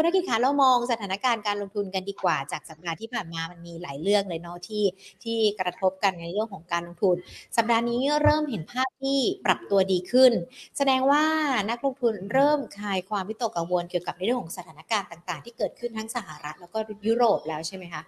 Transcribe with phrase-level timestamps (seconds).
[0.00, 4.84] คุณนักกิจคะเรามองสถานการณ์การลงทุนกันดีกว่า จากสัปดาห์ที่ผ่านมามันมีหลายเรื่องเลยเนาะที่
[5.24, 7.16] ที่กระทบกันในเรื่องของการลงทุน
[7.56, 10.32] สัปดาห์นี้เริ่มเห็นภาพที่ปรับตัวดีขึ้น
[10.76, 11.24] แสดงว่า
[11.70, 18.02] นักลงทุนเริ่มคลายความวิตกกังวลเกี่ยวกับในเรื่องของสถานการณ์ต่างๆ ที่เกิดขึ้นทั้งสหรัฐแล้วก็ยุโรปแล้วใช่ไหมคะ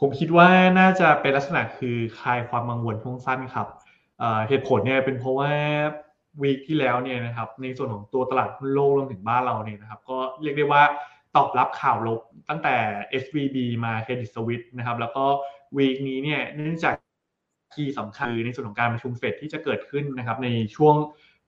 [0.00, 0.48] ผมคิดว่า
[0.78, 3.66] น่าจะเป็นลักษณะคือคลายความกังวลช่วงสั้นครับ
[4.48, 5.52] เหตุผลเนี่ยเป็นเพราะว่า
[6.40, 10.82] วีคที่แล้วเนี่ยนะครับในส่วนของตัวตลาดหุ้นโลกรวมถึงบ้านเราเนี่ยนะครับก็เรียกได้ว่า
[11.36, 12.74] ตอบรับข่าวลบตั้งแต่
[13.22, 15.24] SVB มาเครดิตสวิตนะครับแล้วก็
[15.76, 16.94] วีคนี้เนี่ยเนื่องจาก
[17.74, 20.96] ที่สำคัญในส่วนของการประชุมเฟดที่จะเกิดขึ้นนะครับในช่วง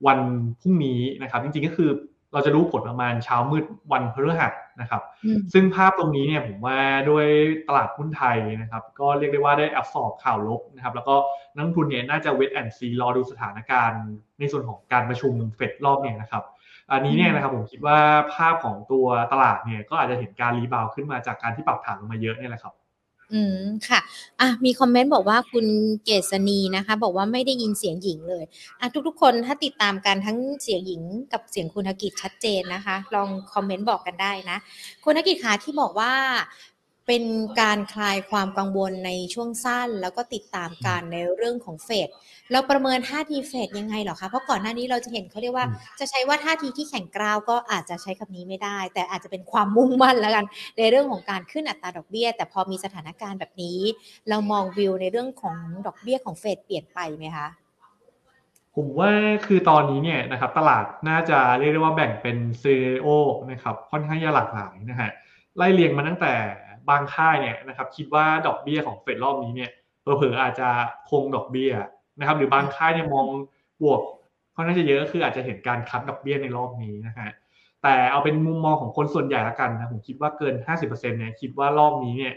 [0.07, 0.19] วัน
[0.61, 1.91] พรุ่งนี้นะครับจริงๆก็คือ
[2.35, 5.01] เราจะรู้ผลประมาณเช้ามืดวันพฤหัสนะครับ
[5.53, 7.25] ซึ่งภาพตรงนี้เนี่ยผมว่าด้วย
[7.67, 11.15] ตลาดหุ้นไทยนะครับ ก็เรียกได้ว่าได้อับสอบข่าวลบนะครับ แล้วก็
[11.55, 14.03] นักทุนเนี่ยน่าจะเวทแอนซีรอดูสถานการณ์
[14.39, 16.43] ในส่วนของการประชุมเฟดรอบเนี่ยนะครับ
[16.91, 17.97] อันนี้เนี่ยนะครับผมคิดว่า
[18.33, 22.73] ภาพของตัวตลาดเนี่ยก็อาจจะเห็นการรีบาวขึ้นมาจากการที่ปรับฐานลงมาเยอะเนี่ยแหละครับ
[23.33, 23.59] อืม
[23.89, 23.99] ค่ะ
[24.39, 25.65] อะมีคอมเมนต์บอกว่าคุณ
[26.05, 28.43] เกษณีนะคะ บอกว่าไม่ได้ยินเสียงหญิงเลย
[28.79, 31.01] อะทุกๆคนถ้าติดตามกันทั้งเสียงหญิง
[31.33, 34.57] กับเสียงคุณธกิจชัดเจนนะคะ ลองคอมเมนต์บอกกันได้นะ
[35.03, 36.11] คุณธกิจขาที่บอกว่า
[37.07, 37.23] เป็น
[37.61, 42.09] การคลายความกังวลในช่วงสั้น แล้วก็ติดตามการในเรื่องของเฟด
[42.51, 45.65] เราประเมินท่าทีเฟดยังไงหรอคะเพราะก่อนหน้านี้เราจะเห็นเขาเรียกว่า
[45.99, 50.45] จะใช้ว่าท่าทีที่แข็งกร้าวก็อาจจะใช้คำนี้ไม่ได้ แต่อาจจะเป็นความมุ่งมั่นแล้วกัน
[50.77, 53.79] ในเรื่องของการขึ้นอัตราดอกเบี้ย แต่พอมีสถานการณ์แบบนี้
[54.29, 57.47] เรามองวิวในเรื่องของดอกเบี้ยของเฟดเปลี่ยนไปไหมคะ
[58.75, 59.11] ผมว่า
[59.45, 63.07] คือตอนนี้เนี่ยนะครับตลาดน่าจะเรียกได้ว่าแบ่งเป็นซีโอ
[63.51, 65.11] นะครับค่อนข้างจะหลากหลายนะฮะ
[65.57, 66.33] ไล่เรียงมาตั้งแต่
[66.89, 69.71] บางค่ายเนี่ยนะครับคิดว่าดอกเบี้ยของเฟดรอบนี้เนี่ย
[70.17, 70.69] เผลออาจจะ
[71.09, 71.71] คงดอกเบี้ย
[72.19, 73.25] นะครับหรือบางค่ายเนี่ยมอง
[73.83, 74.01] บวก
[74.55, 77.29] ค่อนข้างจะเยอะคืออาจจะเห็นการคัดดอกเบี้ยในรอบนี้นะฮะ
[77.83, 82.33] แต่เอาเป็นมุมมองของคนส่วนใหญ่ละกันนะผมคิดว่าเกิน 50%เนี่ยคิดว่ารอบนี้เนี่ย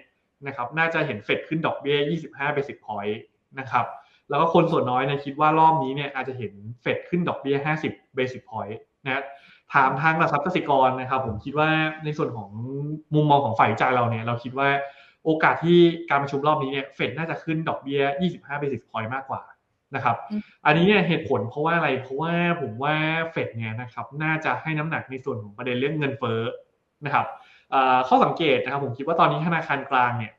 [0.47, 1.97] นะครับน่าจะเห็นเฟดขึ้นดอกเบี้ย
[2.29, 3.19] 25 basic point
[3.59, 3.87] นะครับ
[4.29, 6.53] แล้วก็คนส่วนน้อยนะคิดว่ารอบนี้เนี่ยอาจจะเห็น
[6.83, 7.57] เฟดขึ้นดอกเบี้ย
[7.89, 9.23] 50 basic point นะ
[9.75, 11.71] ถามทางหลักทรัพย์กสิกรนะครับ ผมคิดว่า
[12.05, 12.51] ในส่วนของ
[13.15, 14.69] มุมมองของฝ่ายจ่ายเราเนี่ย เราคิดว่า
[15.25, 15.79] โอกาสที่
[16.11, 18.03] การประชุมรอบนี้เนี่ยเฟดน่าจะขึ้นดอกเบี้ย
[18.35, 19.43] 25 basic point มากกว่า
[19.95, 20.17] นะครับ
[20.67, 22.95] อันนี้เนี่ยเหตุผลเพราะว่าอะไร เพราะว่าผมว่า
[23.33, 26.41] เฟดเนี่ยนะครับน่าจะให้น้ำหนักในส่วนของประเด็นเรื่องเงินเฟ้อ
[27.05, 27.27] นะครับ
[28.09, 30.33] ข้อสังเกตนะครับผมคิดว่าตอนนี้ธนาคารกลางเนี่ย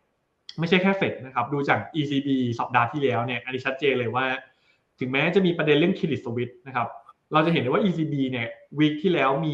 [0.60, 2.28] ไม่ใช่แค่เฟดนะครับดูจาก ECB
[2.60, 4.26] สัปดาห์ที่แล้วเนี่ยอันนี้ชัดเจนเลยว่า
[5.00, 6.88] ถึงแม้จะมีประเด็นเรื่องเครดิตสวิตนะครับ
[7.34, 8.48] เราจะเห็นได้ว่า ECB เนี่ย
[8.80, 9.54] วีคที่แล้วมี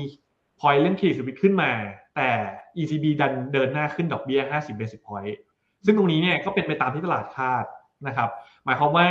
[0.60, 1.72] พอยต์เรื่องเครดิตสวิตขึ้นมา
[2.16, 2.30] แต่
[2.78, 5.36] ECB ดันเดินหน้าขึ้นดอกเบี้ย 50 basis point
[5.86, 7.66] ซึ่งตรงนี้เนี่ยก็เป็นไปตามที่ตลาดคาด
[8.08, 8.30] นะครับ
[8.66, 9.08] หมายความว่า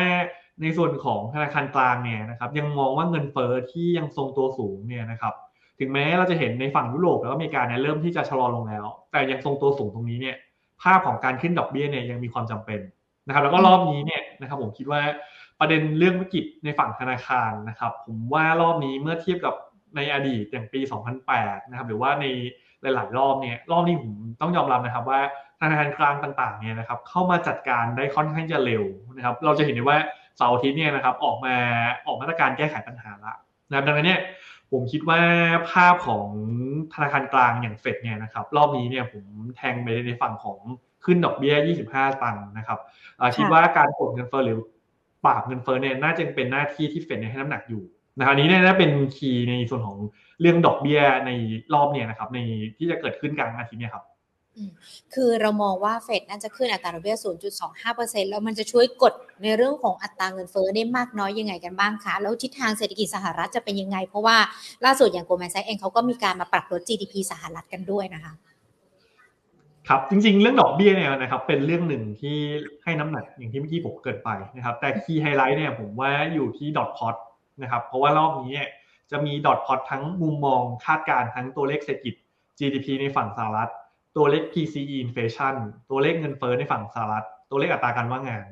[0.62, 5.34] ในส่วนของธนาคารกลางเนี่ยนะครับยังมองว่าเงินเฟอ้อที่ยังทรงตัวสูงเนี่ยนะครับ
[5.78, 10.36] ถึงแม้เราจะเห็นในฝั่งยุโรปแล้วก็อเมริกาเนี่ยเริ่มที่จะชะลอลงแล้ว แต่ยังทรงตัวสูงตรงนี้เนี่ย
[10.82, 12.81] ภาพของการขึ้นดอกเบี้ยเนี่ยยังมีความจำเป็น
[13.26, 15.00] นะครับแล้วก็รอบนี้เนี่ยนะครับผมคิดว่า
[15.60, 19.54] ประเด็นเรื่องวิกฤตในฝั่งธนาคารนะครับ ผมว่ารอบนี้เมื่อเทียบกับ
[19.97, 20.81] ในอดีตอย่างปี
[21.26, 22.26] 2008 นะครับหรือว่าใน
[22.82, 25.20] หลาย ๆ รอบเนี่ยรอบนี้ผมต้องยอมรับนะครับว่า
[25.60, 28.84] ธนาคารกลางต่างๆเนี่ยนะครับเข้ามาจัดการได้ค่อนข้างจะเร็ว
[29.16, 29.98] นะครับเราจะเห็นได้ว่า
[30.37, 31.56] เสาร์อาทิตย์เนี่ยนะครับออกมา
[32.06, 33.34] ออกมาตรการแก้ไขปัญหาละ
[33.70, 34.20] นะดังนั้นเนี่ย
[34.70, 35.20] ผมคิดว่า
[35.70, 36.26] ภาพของ
[36.94, 39.25] ธนาคารกลางอย่างเฟดเนี่ยนะครับรอบนี้เนี่ยผม
[39.56, 40.59] แทงไปในฝั่งของ
[41.04, 41.56] ขึ้นดอกเบี้ย
[41.88, 42.78] 25 ตังค์นะครับ
[43.37, 44.59] คิดว่าการกดเงินเฟ้อหรือ
[45.24, 47.82] ปราบเงินเฟ้อเนี่ยน่าจะเป็นหน้าที่ที่เฟดให้น้ำหนักอยู่
[48.18, 49.98] นะครับนี้เนี่ยน่าเป็นคีย์ในส่วนของ
[50.40, 51.30] เรื่องดอกเบี้ยใน
[51.74, 52.38] รอบเนี่ยนะครับ ใน
[52.76, 54.04] ที่จะเกิดขึ้นกลางอาทิตย์นี่ยครับ
[55.14, 57.16] คือเรามองว่าเฟดน่าจะขึ้นอัตราดอกเบี้ย
[57.72, 64.36] 0.25%แล้วมันจะช่วยกดในเรื่องของอัตราเงินเฟ้อได้มากน้อยยังไงกันบ้างคะ แล้วทิศทางเศรษฐกิจสหรัฐจะเป็นยังไง เพราะว่า
[64.84, 68.32] ล่าสุดอย่าง Goldman Sachs เองเขาก็มีการมาปรับลด GDP สหรัฐกันด้วยนะคะ
[69.88, 72.36] ครับจริงๆ เรื่องดอกเบี้ยเนี่ยนะครับเป็นเรื่องหนึ่งที่
[72.84, 77.16] ให้น้ำหนักอย่างที่เมื่อกี้ผมเกริ่นไปนะครับแต่ key highlight เนี่ยผมว่าอยู่ที่ dot plot
[77.62, 78.68] นะครับเพราะว่ารอบนี้เนี่ย
[79.10, 82.14] จะมี dot plot ทั้งมุมมองคาดการณ์ทั้งตัวเลขเศรษฐกิจ
[82.58, 83.70] GDP ในฝั่งสหรัฐ
[84.16, 85.54] ตัวเลข PCE inflation
[85.90, 88.46] ตัวเลขเงินเฟ้อในฝั่งสหรัฐ ตัวเลขอัตราการว่างงาน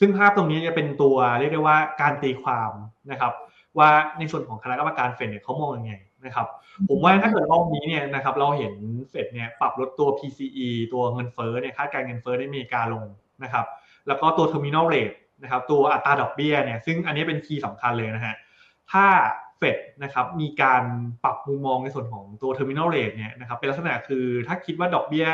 [0.00, 2.72] ซึ่งภาพตรงนี้จะเป็นตัวเรียกได้ว่าการตีความ
[3.10, 3.32] นะครับ
[3.78, 5.94] ว่าในส่วนของคณะกรรมการเฟดเนี่ยเขามองยังไง
[6.24, 6.46] นะครับ
[6.88, 8.74] ผมว่าถ้าเกิดรอบนี้เนี่ยนะครับเราเห็น
[9.10, 13.04] เฟดเนี่ยปรับลดตัว PCE ตัวเงินเฟ้อเนี่ยคาดการเงินเฟ้อในอเมริกาลง
[13.42, 13.66] นะครับ
[14.08, 18.34] แล้วก็ตัว terminal rate นะครับตัวอัตราดอกเบี้ยเนี่ยซึ่งอันนี้เป็นคีย์สำคัญเลยนะฮะ
[18.92, 19.06] ถ้า
[19.58, 20.82] เฟดนะครับมีการ
[21.24, 25.26] ปรับมุมมองในส่วนของตัว terminal rate เนี่ยนะครับเป็นลักษณะคือถ้าคิดว่าดอกเบี้ย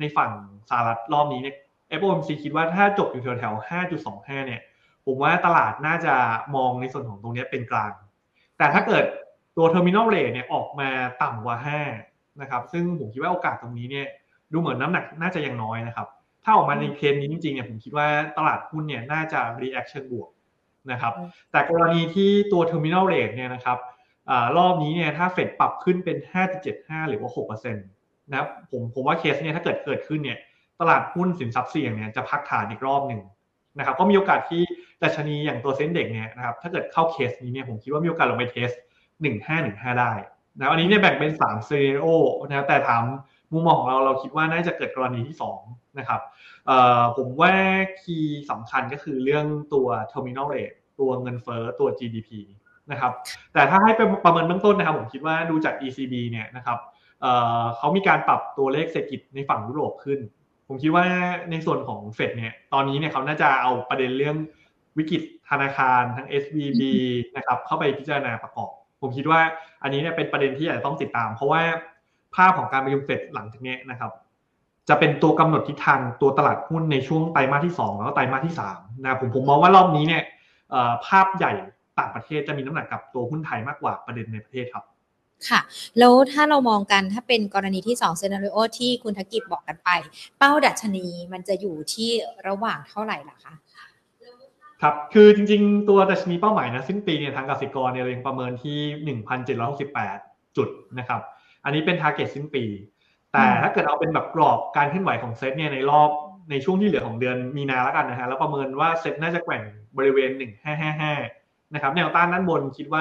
[0.00, 0.30] ในฝั่ง
[0.70, 1.56] สหรัฐรอบนี้เนี่ย
[1.98, 3.68] FOMC คิดว่าถ้าจบอยู่แถวๆ
[4.00, 4.60] 5.25เนี่ย
[5.06, 6.14] ผมว่าตลาดน่าจะ
[6.56, 7.92] มองในส่วนของตรงนี้เป็นกลาง
[8.58, 9.04] แต่ถ้าเกิด
[9.56, 10.90] ตัว terminal rate เนี่ยออกมา
[11.22, 11.56] ต่ำกว่า
[11.98, 14.06] 5 นะครับ ซึ่งผมคิดว่าโอกาสตรงนี้เนี่ย
[14.52, 16.06] ดูเหมือนน้ำหนักน่าจะยังน้อยนะครับ
[16.44, 20.28] ถ้าออกมาในเทรนด์นี้จริงๆเนี่ยผมคิดว่าตลาดหุ้นเนี่ยน่าจะ reaction บวก
[20.90, 21.12] นะครับ
[21.52, 23.78] แต่กรณีที่ตัว terminal rate เนี่ยนะครับ
[24.56, 26.16] รอบนี้เนี่ยถ้าเฟดปรับขึ้นเป็น
[26.62, 30.38] 5.75 หรือว่า6%นะครับผมผมว่าเคสเนี่ยถ้าเกิดเกิดขึ้นเนี่ย
[30.80, 33.20] ตลาดหุ้นสินทรัพย์เสี่ยงเนี่ยจะพักฐานอีกรอบหนึ่ง
[33.78, 34.62] นะครับก็มีโอกาสที่
[35.02, 38.70] ดัชนีอย่างตัว SET Index เนี่ยนะครับถ้าเกิดเข้าเคสนี้เนี่ยผมคิดว่ามีโอกาสลงไป test
[39.28, 40.12] 1515 ได้
[40.56, 42.06] นะอันนี้เนี่ยแบ่งเป็น3 scenario
[42.48, 43.04] นะครับแต่ถาม
[43.52, 45.36] มุมมองของเราเราคิดว่าน่าจะเกิดกรณีที่
[45.66, 46.20] 2 นะครับ
[47.16, 47.52] ผมว่า
[48.02, 52.30] key สำคัญก็คือเรื่องตัว terminal rate ตัวเงินเฟ้อตัว GDP
[52.90, 53.12] นะครับ
[53.52, 56.78] แต่ถ้าให้เป็นประเมินเบื้องต้นนะครับผมคิดว่าดูจาก ECB เนี่ยนะครับ
[57.76, 60.20] เขามีการปรับตัวเลขเศรษฐกิจในฝั่งยุโรปขึ้น
[60.68, 61.06] ผมคิดว่า
[61.50, 64.36] ในส่วนของเฟดเนี่ยตอนนี้เนี่ยเขาน่าจะเอาประเด็นเรื่อง
[64.98, 66.82] วิกฤตธนาคารทั้ง SVB
[67.36, 69.40] นะครับเข้าไปพิจารณาประกอบ ผมคิดว่า
[69.82, 71.62] อันนี้เนี่ยเป็นประเด็นที่อาจจะต้องติดตาม เพราะว่า
[72.36, 74.10] ภาพของการประชุมเฟดหลังจากนี้นะครับ
[74.88, 80.22] จะเป็นตัวกำหนดทิศทางตัวตลาดหุ้นในช่วงไตรมาสที่ 2 แล้วก็ไตรมาสที่3นะผมผมมองว่ารอบนี้เนี่ย
[81.06, 81.52] ภาพใหญ่
[81.98, 84.84] ต่างประเทศจะมีน้ำหนักกับตัวหุ้นไทยมากกว่าประเด็นในประเทศครับ
[85.48, 85.60] ค่ะ
[85.98, 89.90] แล้วถ้าเรามองกันถ้าเป็นกรณีที่2 scenario ที่คุณธกิจบอกกันไป
[90.38, 92.10] เป้าดัชนีมันจะอยู่ที่
[92.48, 93.54] ระหว่างเท่าไหร่ล่ะคะ
[94.82, 99.16] ครับ คือจริงๆ ตัวดัชนีเป้าหมายนะสิ้นปีเนี่ยทางกสิกรเนี่ยเรายังประเมินที่
[99.86, 100.68] 1,768 จุด
[100.98, 101.20] นะครับ
[101.64, 102.64] อันนี้เป็น target สิ้นปี
[103.32, 106.10] แต่ถ้าเกิดเอาเป็นแบบกรอบการเคลื่อนไหวของเซตเนี่ยในรอบ
[106.50, 109.62] ในช่วงที่เหลือของเดือนมีนาแล้วกันนะฮะ แล้วประเมินว่าเซตน่าจะแกว่ง
[109.96, 110.30] บริเวณ
[111.02, 113.00] 1555 นะครับ แนวต้านด้านบนคิดว่า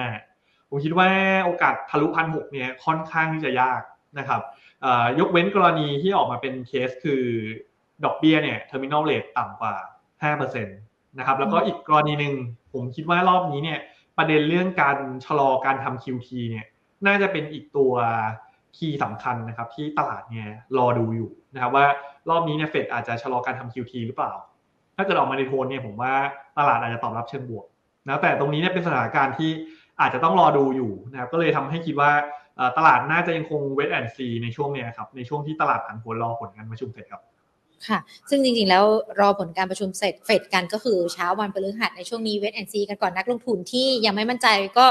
[0.00, 1.08] 1585 ผมคิดว่า
[1.44, 3.82] โอกาสทะลุพันหกเนี่ยค่อนข้างที่จะยาก
[4.18, 4.40] นะครับ
[5.18, 7.22] ยกเว้นกรณีที่ออกมาเป็นเคสคือ
[8.04, 9.74] ดอกเบี้ยเนี่ย terminal rate ต่ำกว่า
[10.22, 12.34] 5% นะครับ แล้วก็อีกกรณีหนึ่ง
[12.72, 13.78] ผมคิดว่ารอบนี้เนี่ย
[14.18, 14.96] ประเด็นเรื่องการ
[15.26, 16.66] ชะลอการทำ QT เนี่ย
[17.06, 17.92] น่าจะเป็นอีกตัว
[18.76, 20.48] key สำคัญนะครับ ที่ตลาดเนี่ย
[20.78, 21.86] รอดูอยู่นะครับว่า
[22.30, 24.32] รอบนี้เนี่ยเฟดอาจจะชะลอการทำ QT หรือเปล่า
[24.96, 26.12] ถ้าเกิดออกมาในโทนเนี่ยผมว่า
[26.58, 27.66] ตลาดอาจจะตอบรับเชิงบวก
[28.06, 29.50] นะแต่ตรงนี้เนี่ยเป็นสถานการณ์ที่
[30.00, 32.12] อาจจะต้องรอดูอยู่นะครับก็เลยทำให้คิดว่า
[32.78, 37.22] ตลาดน่าจะยังคงเวทแอนซีในช่วงนี้ครับในช่วงที่ตลาดผันผวนรอผลการประชุมเสร็จครับ
[37.88, 37.98] ค่ะ
[38.30, 38.84] ซึ่งจริงๆ แล้ว
[39.20, 44.46] รอผลการประชุมเสร็จเฟดกันก็คือเช้าวันพฤหัสในช่วงนี้เวทแอนซีกันก่อนนักลงทุนที่ยังไม่มั่นใจ
[44.78, 44.86] ก็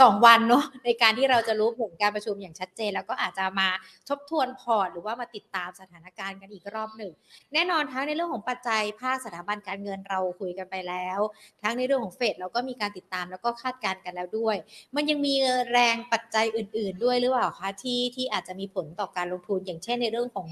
[0.00, 3.68] สองวันเนาะในการที่เราจะรู้ผลการประชุมอย่างชัดเจน แล้วก็อาจจะมา
[4.08, 7.12] ทบทวนพอร์ตหรือว่ามาติดตามสถานการณ์กันอีกรอบหนึ่ง
[7.52, 11.18] แน่นอนทั้งในเรื่องของปัจจัยภาคสถาบันการเงินเราคุยกันไปแล้ว
[11.62, 14.56] ทั้งในเรื่องของเฟดเราก็มีการติดตามแล้วก็คาดการณ์กันแล้วด้วย
[14.94, 15.34] มันยังมี
[15.72, 20.48] แรงปัจจัยอื่น ๆ ด้วยหรือเปล่าคะที่ที่อาจจะมีผลต่อการลงทุน อย่างเช่นในเรื่องของ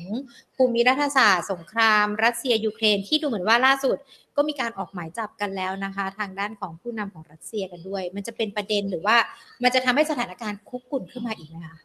[0.57, 3.99] ภูมิรัฐศาสตร์ สงคราม รัสเซียยูเครนที่ดูเหมือนว่าล่าสุด
[4.37, 9.17] ก็มีการออกหมายจับกันแล้วนะคะ ทางด้านของผู้นำของรัสเซียกันด้วย มันจะเป็นประเด็นหรือว่า
[9.63, 11.77] มันจะทำให้สถานการณ์คุกรุ่นขึ้นมาอีกไหมคะ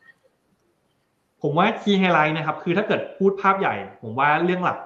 [1.42, 4.78] ผมว่า key highlight นะครับ คือถ้าเกิดพูดภาพใหญ่ ผมว่าเรื่องหลัก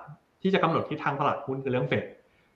[0.42, 2.04] ที่จะกำหนดทิศทางตลาดหุ้นคือเรื่องเฟด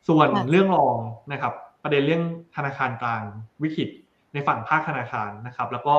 [0.07, 0.97] ส่วนเรื่องรอง
[1.31, 1.53] นะครับ
[1.83, 2.23] ประเด็นเรื่อง
[2.55, 3.21] ธนาคารกลาง
[3.63, 3.89] วิกฤต
[4.33, 5.93] ในฝั่งภาคธนาคารนะครับ แล้วก็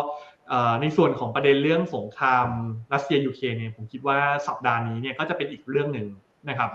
[0.81, 2.47] ในส่วนของประเด็นเรื่องสงคราม
[2.93, 4.19] รัสเซียยูเครนเนี่ยผมคิดว่า
[4.49, 6.09] สัปดาห์นี้เนี่ยก็จะเป็นอีกเรื่องหนึ่ง
[6.49, 6.71] นะครับ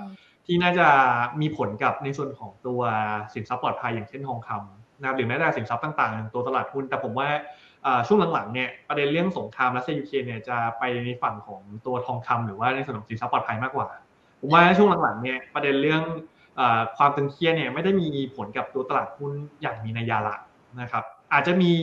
[0.52, 0.88] ที่น่าจะ
[1.42, 2.82] มีผลกับในส่วนของตัว
[3.34, 7.28] สินทรัพย์ปลอดภัยอย่างเช่นทองคำนะครับหรือแม้แต่สินทรัพย์ต่างๆอย่างตัวตลาดหุ้นแต่ผมว่า
[8.08, 13.88] ช่วงหลังๆเนี่ยประเด็นเรื่องสงครามรัสเซียยูเครนเนี่ยจะไปในฝั่งของตัวทองคำหรือว่าในส่วนของสินทรัพย์ปลอดภัยมากกว่า
[14.40, 16.04] ผมว่าช่วงหลังๆเนี่ยประเด็นเรื่อง
[16.98, 20.36] ความตึงเครียดเนี่ยไม่ได้มีผลกับตัวตลาดหุ้นอย่างมีนัยยะละ
[20.82, 21.04] นะครับ
[21.34, 21.74] อาจจะมี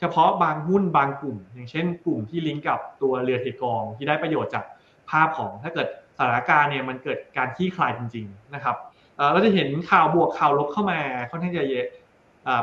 [0.00, 4.64] เฉพาะบางหุ้นบางกลุ่ม อย่างเช่น กลุ่มที่ลิงก์กับตัวเรือเทกองที่ได้ประโยชน์จาก
[5.10, 5.88] ภาพของถ้าเกิด
[6.26, 8.76] ถานการณ์เนี่ยมันเกิดการที่คลายจริง ๆ นะครับ
[9.32, 10.98] เราจะเห็นข่าวบวกข่าวลบเข้ามา
[11.30, 11.86] ค่อนข้างจะเยอะ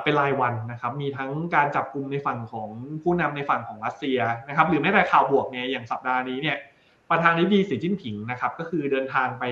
[0.03, 2.69] เป็นรายวันนะครับ มีทั้งการจับกลุ่มในฝั่งของ
[3.03, 6.57] ผู้นำในฝั่งของรัสเซียนะครับ หรือแม้แต่ข่าวบวกเนี่ยอย่างสัปดาห์นี้เนี่ย
[7.09, 9.43] ประธานาธิบดีสีจิ้นผิงนะครับ ก็คือเดินทางไป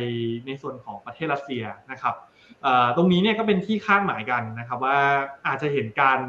[0.46, 2.16] ในส่วนของประเทศรัสเซียนะครับ
[2.98, 4.98] ตรงนี้เนี่ยก็เป็นที่คาดหมายกันนะครับ ว่า
[5.48, 6.20] อาจจะเห็นการ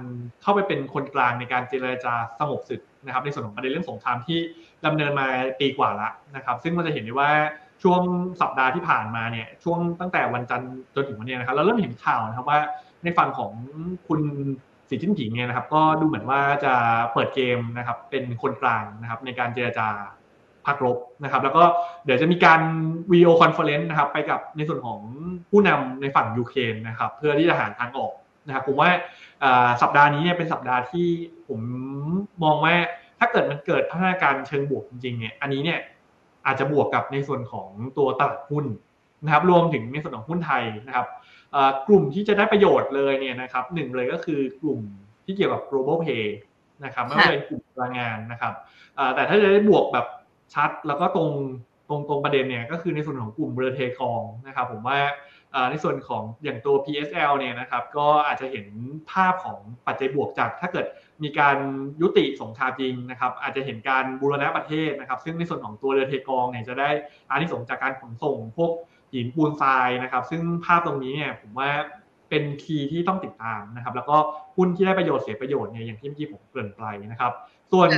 [0.43, 4.39] เข้าไปเป็นคนกลางในการเจรจาสงบศึกนะครับ ในส่วนของประเด็นเรื่องสงครามที่
[4.87, 5.29] ดำเนินมา
[5.61, 7.31] ปีกว่าละนะครับ ซึ่งมันจะเห็นได้ว่า
[7.83, 8.01] ช่วง
[8.41, 12.59] สัปดาห์ที่ผ่านมาเนี่ยช่วงตั้งแต่วันจันทร์จนถึงวันนี้นะครับเราเริ่มเห็นข่าวนะครับว่า
[13.05, 13.53] ในฝั่งของ
[14.09, 14.21] คุณ
[14.89, 16.75] สีจิ้นผิงเนี่ยนะครับ ก็ดูเหมือนว่าจะ
[17.13, 19.89] เปิดเกมนะครับเป็นคนกลางนะครับ ในการเจรจา
[20.67, 21.63] พักรบนะครับ แล้วก็
[22.05, 22.61] เดี๋ยวจะมีการ
[23.13, 25.01] video conference นะครับ ไปกับในส่วนของ
[25.51, 28.13] ผู้นำในฝั่งยูเครนนะครับ เพื่อที่จะหาทางออก
[28.47, 28.91] นะครับผมว่า
[29.83, 31.07] สัปดาห์นี้เนี่ยเป็นสัปดาห์ที่
[31.49, 31.61] ผม
[32.45, 32.75] มองว่า
[33.19, 35.79] ถ้าเกิดมันเกิดพัฒนาการเชิงบวกจริงๆเนี่ยอันนี้เนี่ย
[36.47, 38.67] อาจจะบวกกับในส่วนของตัวตลาดหุ้น
[39.25, 41.07] นะครับ รวมถึงในส่วนของหุ้นไทยนะครับ
[41.89, 44.81] กลุ่มที่จะได้ประโยชน์เลยเนี่ยนะครับหนึ่งเลยก็คือกลุ่ม
[45.25, 46.27] ที่เกี่ยวกับ global pay
[46.85, 48.53] นะครับไม่ว่าจะเป็นกลุ่มพลังงานนะครับ
[49.15, 50.07] แต่ถ้าจะได้บวกแบบ
[50.55, 51.31] ชัดแล้วก็ตรง
[51.89, 54.99] ตรงตรงประเด็นเนี่ยก็คือในส่วนของกลุ่มเรือเทกองนะครับผมว่า
[55.71, 58.67] ในส่วนของอย่างตัว PSL เนี่ยนะครับก็อาจจะเห็น
[59.11, 60.87] ภาพของปัจจัยบวกจากถ้าเกิด
[61.23, 61.57] มีการ
[62.03, 66.91] ยุติสงครามจริงนะครับ อาจจะเห็นการบูรณะประเทศนะครับ ซึ่งในส่วนของตัวเรือเทกองเนี่ยจะได้
[67.31, 68.71] อานิสงส์จากการขนส่งพวก
[69.13, 71.71] หินปูนทรายนะครับ ซึ่งภาพตรงนี้เนี่ยผมว่า
[72.31, 74.17] เป็นคีย์ที่ต้องติดตามนะครับ แล้วก็
[74.57, 76.83] หุ้นที่ได้ประโยชน์เสียประโยชน์เนี่ยอย่างที่เมื่อกี้ผมเกริ่นไป
[77.13, 77.33] นะครับ
[77.73, 77.89] ส่วน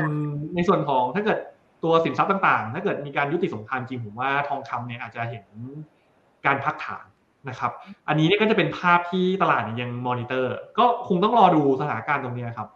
[0.54, 1.38] ในส่วนของถ้าเกิด
[1.84, 5.44] ตัวสินทรัพย์ต่างๆ ถ้าเกิดมีการยุติสงครามจริงผมว่าทองคำเนี่ยอาจจะเห็น
[6.46, 7.06] การพักฐาน
[7.48, 7.72] นะครับ
[8.08, 12.68] อันนี้เนี่ยก็จะเป็นภาพที่ตลาดยังมอนิเตอร์ ก็คงต้องรอดูสถานการณ์ตรงนี้ครับ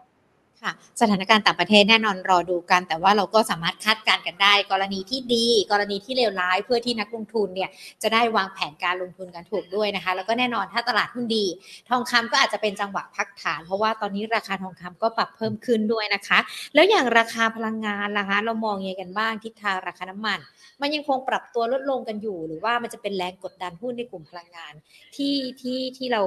[0.62, 7.70] ค่ะสถานการณ์ต่างประเทศแน่นอนรอดูกัน แต่ว่าเราก็สามารถคาดการณ์กันได้ กรณีที่ดี กรณีที่เลวร้ายเพื่อที่นักลงทุนเนี่ย
[8.02, 11.44] จะได้วางแผนการลงทุนกันถูกด้วยนะคะ แล้วก็แน่นอนถ้าตลาดหุ้นดี
[11.88, 16.38] ทองคำก็อาจจะเป็นจังหวะพักฐาน เพราะว่าตอนนี้ราคาทองคำก็ปรับเพิ่มขึ้นด้วยนะคะ
[16.74, 20.38] แล้วอย่างราคาพลังงานล่ะคะเรามองยังไงกันบ้างทิศทางราคาน้ำมัน
[20.80, 24.72] มันยังคงปรับตัวลดลงกันอยู่ หรือว่ามันจะเป็นแรงกดดันหุ้นในกลุ่มพลังงาน
[25.16, 26.22] ที่ที่ที่เรา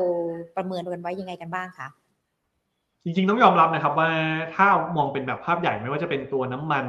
[0.56, 1.88] ประเมินกันไว้ยังไงกันบ้างคะ
[3.05, 4.09] จริงๆต้องยอมรับนะครับว่า
[4.55, 6.85] ถ้ามองเป็นแบบภาพใหญ่ไม่ว่าจะเป็นตัวน้ำมัน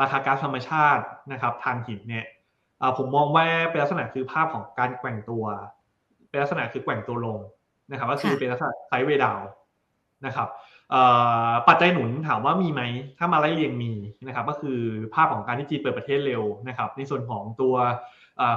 [0.00, 2.26] ราคาก๊าซธรรมชาตินะครับทานหินเนี่ย
[2.96, 5.44] ผมมองว่าเป็นลักษณะคือภาพของการแกว่งตัว
[6.30, 7.38] เป็นลักษณะคือแกว่งตัวลง
[7.90, 9.40] นะครับก็คือเป็นลักษณะไซด์เวดาว
[10.26, 10.48] นะครับ
[11.68, 12.82] ปัจจัยหนุนถามว่ามีไหม
[13.18, 13.92] ถ้ามาไล่เรียงมี
[14.26, 14.78] นะครับ ก็คือ
[15.14, 17.74] ภาพของการที่จีนเปิดประเทศเร็วนะครับ ในส่วนของตัว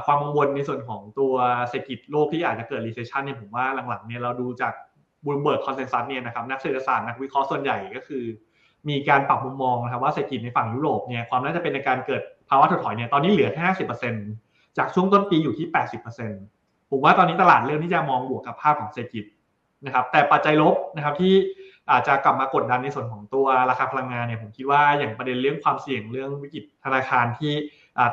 [0.05, 1.33] ความกังวลในส่วนของตัว
[1.69, 4.73] เศรษฐกิจโลกที่อาจจะเกิด recession เนี่ยผมว่าหลังๆเนี่ยเราดูจาก
[5.25, 8.23] Bloomberg consensus เนี่ยนะครับนักเศรษฐศาสตร์นักวิเคราะห์ส่วนใหญ่ก็คือ
[8.89, 14.13] มีการปรับมุมมองนะครับว่าเศรษฐกิจในฝั่งยุโรปเนี่ยความน่าจะเป็นในการเกิดภาวะถดถอยเนี่ยตอนนี้เหลือแค่ห้าสิบเปอร์เซ็นต์
[14.77, 16.31] จากช่วงต้นปีอยู่ที่แปดสิบเปอร์เซ็นต์
[16.89, 19.25] ผมว่าตอนนี้ตลาดเริ่มที่จะมองบวกกับภาพของเศรษฐกิจ
[19.85, 21.33] นะครับแต่ปัจจัยลบนะครับที่
[21.91, 27.53] อาจจะกลับมากดดันในส่วนของตัวราคาพลังงานเนี่ยผมคิดว่าอย่างประเด็นเรื่องความเสี่ยงเรื่องวิกฤตธนาคารที่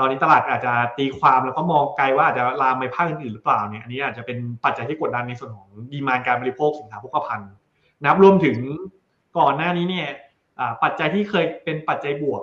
[0.01, 7.51] ตอนนี้ตลาดอาจจะตีความแล้วก็มองไกลว่าอาจจะลามไปภาคอื่นๆหรือเปล่าเนี่ยอันนี้อาจจะเป็นปัจจัยที่กดดันในส่วนของดีมานการบริโภคสินค้าโภคภัณฑ์
[8.01, 8.57] นะครับรวมถึง
[9.39, 10.09] ก่อนหน้านี้เนี่ย
[10.83, 12.43] ปัจจัยที่เคยเป็นปัจจัยบวก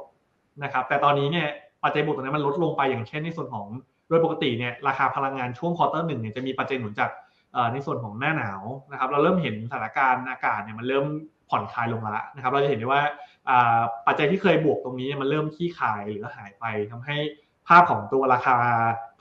[0.63, 1.47] นะครับ แต่ตอนนี้เนี่ย
[1.83, 3.67] ปัจจัยบวกตรงนี้มันลดลงไปอย่างเช่นในส่วนของ
[4.07, 7.09] โดยปกติเนี่ยราคาพลังงานช่วงควอเตอร์หนึ่งเนี่ยจะมีปัจจัยหนุนจาก
[7.73, 11.05] ในส่วนของหน้าหนาวนะครับ เราเริ่มเห็นสถานการณ์อากาศเนี่ยมันเริ่ม
[11.49, 13.01] ผ่อนคลายลงแล้วนะครับ เราจะเห็นได้ว่า
[14.07, 17.17] ปัจจัยที่เคยบวกตรงนี้มันเริ่มขี้ขายหรือหายไปทำให้
[17.67, 18.57] ภาพของตัวราคา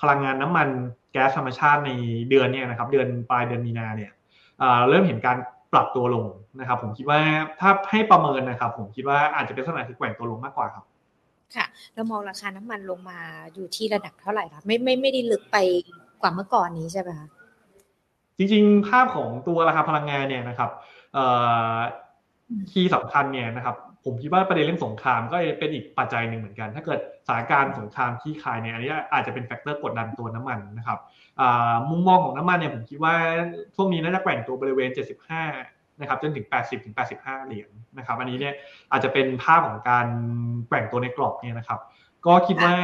[0.01, 0.69] พลังงานน้ำมัน
[1.13, 1.91] แก๊สธรรมชาติใน
[2.31, 4.13] เดือนเนี่ยนะครับเดือนปลายเดือนมีนาเนี่ย
[4.89, 5.37] เริ่มเห็นการ
[5.73, 6.27] ปรับตัวลง
[6.61, 7.21] นะครับ ผมคิดว่า
[7.61, 10.85] ถ้าให้ประเมินนะครับ ผมคิดว่าอาจจะเป็นลักษณะคือแกว่งตัวลงมากกว่าครับ
[11.57, 13.19] ค่ะแล้วมองราคาน้ำมันลงมา
[13.55, 15.57] อยู่ที่ระดับเท่าไหร่คะไม่ไม่ไม่ได้ลึกไป
[16.23, 17.29] กว่าเมื่อก่อนนี้ใช่ไหมคะ
[18.39, 20.71] จริงๆ ภาพของตัวราคาพลังงานเนี่ยนะครับ
[22.71, 23.77] key สำคัญเนี่ยนะครับ
[24.07, 30.99] ผมคิดว่าประเด็นเรื่องสงครามก็เป็นอีกปัจจัยหนึ่งเหมือนกัน ถ้าเกิดสถานการณ์สงครามที่คลายเนี่ยอันนี้อาจจะเป็น factor กดดันตัวน้ำมันนะครับ
[31.89, 33.15] มุมมองของน้ำมันเนี่ยผมคิดว่า
[33.77, 34.91] ช่วงนี้น่าจะแกว่งตัวบริเวณ
[35.45, 38.55] 75 นะครับจนถึง 80ถึง85 เหรียญนะครับอันนี้เนี่ย
[38.93, 40.07] อาจจะเป็นภาพของการ
[40.69, 41.81] แกว่งตัวในกรอบเนี่ยนะครับ
[42.27, 42.75] ก็คิดว่า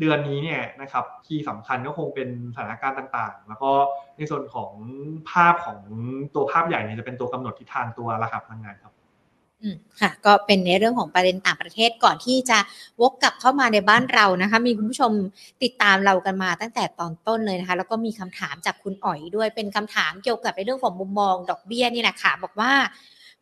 [0.00, 3.72] เดือนนี้เนี่ยนะครับที่สำคัญก็คงเป็นสถานการณ์ต่างๆ แล้วก็
[4.16, 4.70] ในส่วนของ
[5.30, 5.78] ภาพของ
[6.34, 8.92] ตัวภาพใหญ่เนี่ยจะเป็นตัวกำหนดทิศทางตัวราคาพลังงานครับ
[10.00, 12.58] ค่ะ ก็เป็นในเรื่องของประเด็นต่างประเทศก่อนที่จะ
[13.00, 15.12] วกกลับเข้ามาในบ้านเรานะคะ มีคุณผู้ชม
[15.62, 22.72] ติดตามเรากันมาตั้งแต่ตอนต้นเลยนะคะ แล้วก็มีคำถามจากคุณอ๋อยด้วยเป็นคำถามเกี่ยวกับในเรื่องของมุมมองดอกเบี้ยนี่แหละค่ะบอกว่า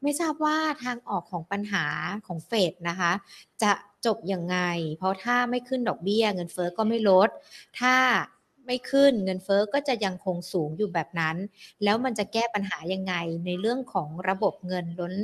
[0.03, 1.85] ไม่ทราบว่าทางออกของปัญหา
[2.27, 3.12] ของเฟดนะคะ
[3.62, 3.73] จะ
[4.07, 4.59] จบยังไง
[4.99, 7.29] เพราะถ้าไม่ขึ้นดอกเบี้ย เงินเฟอ้อก็ไม่ลด
[7.81, 7.95] ถ้า
[8.67, 11.37] ไม่ขึ้นเงินเฟอ้อก็จะยังคงสูงอยู่แบบนั้น
[11.85, 13.15] แล้วมันจะแก้ปัญหายังไง
[13.47, 15.15] ในเรื่องของระบบเงินล้น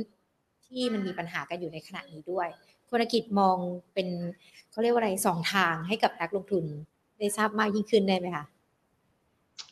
[0.69, 2.47] ที่มันมีปัญหากันอยู่ในขณะนี้ด้วย
[2.89, 3.57] คุณกิจมอง
[3.93, 4.07] เป็น
[4.71, 6.63] เขาเรียกว่าอะไรสองทางให้กับนักลงทุน
[7.19, 8.45] ได้ทราบมากยิ่งขึ้นได้ไหมคะ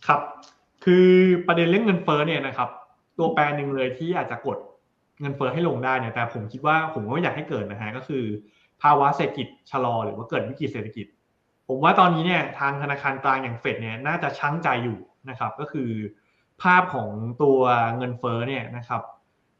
[0.07, 0.21] ครับ
[0.83, 1.07] คือ
[1.47, 2.69] ประเด็นเรื่องเงินเฟ้อเนี่ยนะครับ
[3.17, 4.57] ตัวแปรหนึ่งเลยที่อาจจะกด
[5.21, 8.23] เงินเฟ้อให้ลงได้เนี่ยแต่ผมคิดว่าผมก็ไม่อยากให้เกิดนะฮะก็คือ
[8.81, 11.05] ภาวะเศรษฐกิจชะลอหรือว่าเกิดวิกฤตเศรษฐกิจ
[11.67, 14.99] ผมว่าตอนนี้เนี่ยทางธนาคารกลางอย่างเฟดเนี่ยน่าจะชั่งใจอยู่
[15.29, 15.89] นะครับ ก็คือ
[16.63, 17.09] ภาพของ
[17.43, 17.59] ตัว
[17.97, 19.01] เงินเฟ้อเนี่ยนะครับ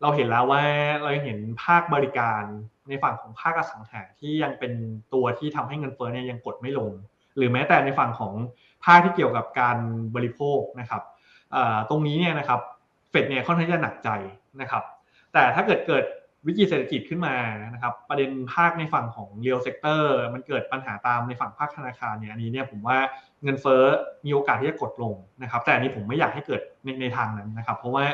[0.05, 0.63] เราเห็นแล้วว่า
[1.01, 2.43] เราเห็นภาคบริการ
[2.89, 4.74] ในฝั่งของภาคอสังหาที่ยังเป็น
[5.13, 6.91] ตัวที่ทำให้เงินเฟ้อเนี่ยยังกดไม่ลง
[7.38, 8.33] หรือแม้แต่ในฝั่งของ
[8.85, 9.77] ภาคที่เกี่ยวกับการ
[10.15, 11.01] บริโภคนะครับ
[11.89, 12.59] ตรงนี้เนี่ยนะครับ
[13.09, 14.09] เฟดเนี่ยค่อนข้างจะหนักใจ
[14.62, 14.83] นะครับ
[15.33, 16.03] แต่ถ้าเกิดเกิด
[16.47, 17.35] วิกฤตเศรษฐกิจขึ้นมา
[17.73, 22.97] นะครับ ประเด็นภาคในฝั่งของ real sector มันเกิดปัญหาตามในฝั่งภาคธนาคารเนี่ยอันนี้เนี่ยผมว่า
[23.43, 23.83] เงินเฟ้อ
[24.25, 28.05] มีโอกาสที่จะกดลงนะครับ แต่อันนี้ผมไม่อยากให้เกิดในในทางนั้นนะครับ เพราะว่า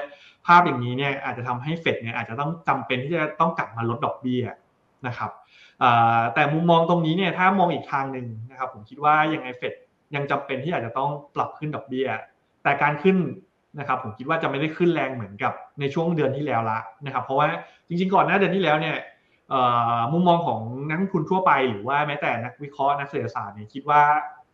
[0.48, 4.44] ภาพอย่างนี้เนี่ยอาจจะทำให้เฟดเนี่ยอาจจะต้องจำเป็นที่จะต้องกลับมาลดดอกเบี้ย
[5.08, 5.32] นะครับ
[6.34, 9.74] แต่มุมมองตรงนี้เนี่ยถ้ามองอีกทางหนึ่งนะครับ ผมคิดว่ายังไงเฟด
[10.16, 12.08] ยังจำเป็นที่อาจจะต้องปรับขึ้นดอกเบี้ย
[12.64, 13.18] แต่การขึ้น
[13.80, 17.48] นะครับผมคิดว่าจะไม่ได้ขึ้นแรงเหมือนกับในช่วงเดือนที่แล้วละนะครับ เพราะว่า
[17.88, 18.98] จริงๆ ก่อนหน้าเดือนที่แล้วเนี่ย
[20.12, 20.60] มุมมองของ
[20.90, 24.02] นักลงทุนทั่วไปหรือว่าแม้แต่นักวิเคราะห์นักเศรษฐศาสตร์เนี่ยคิดว่า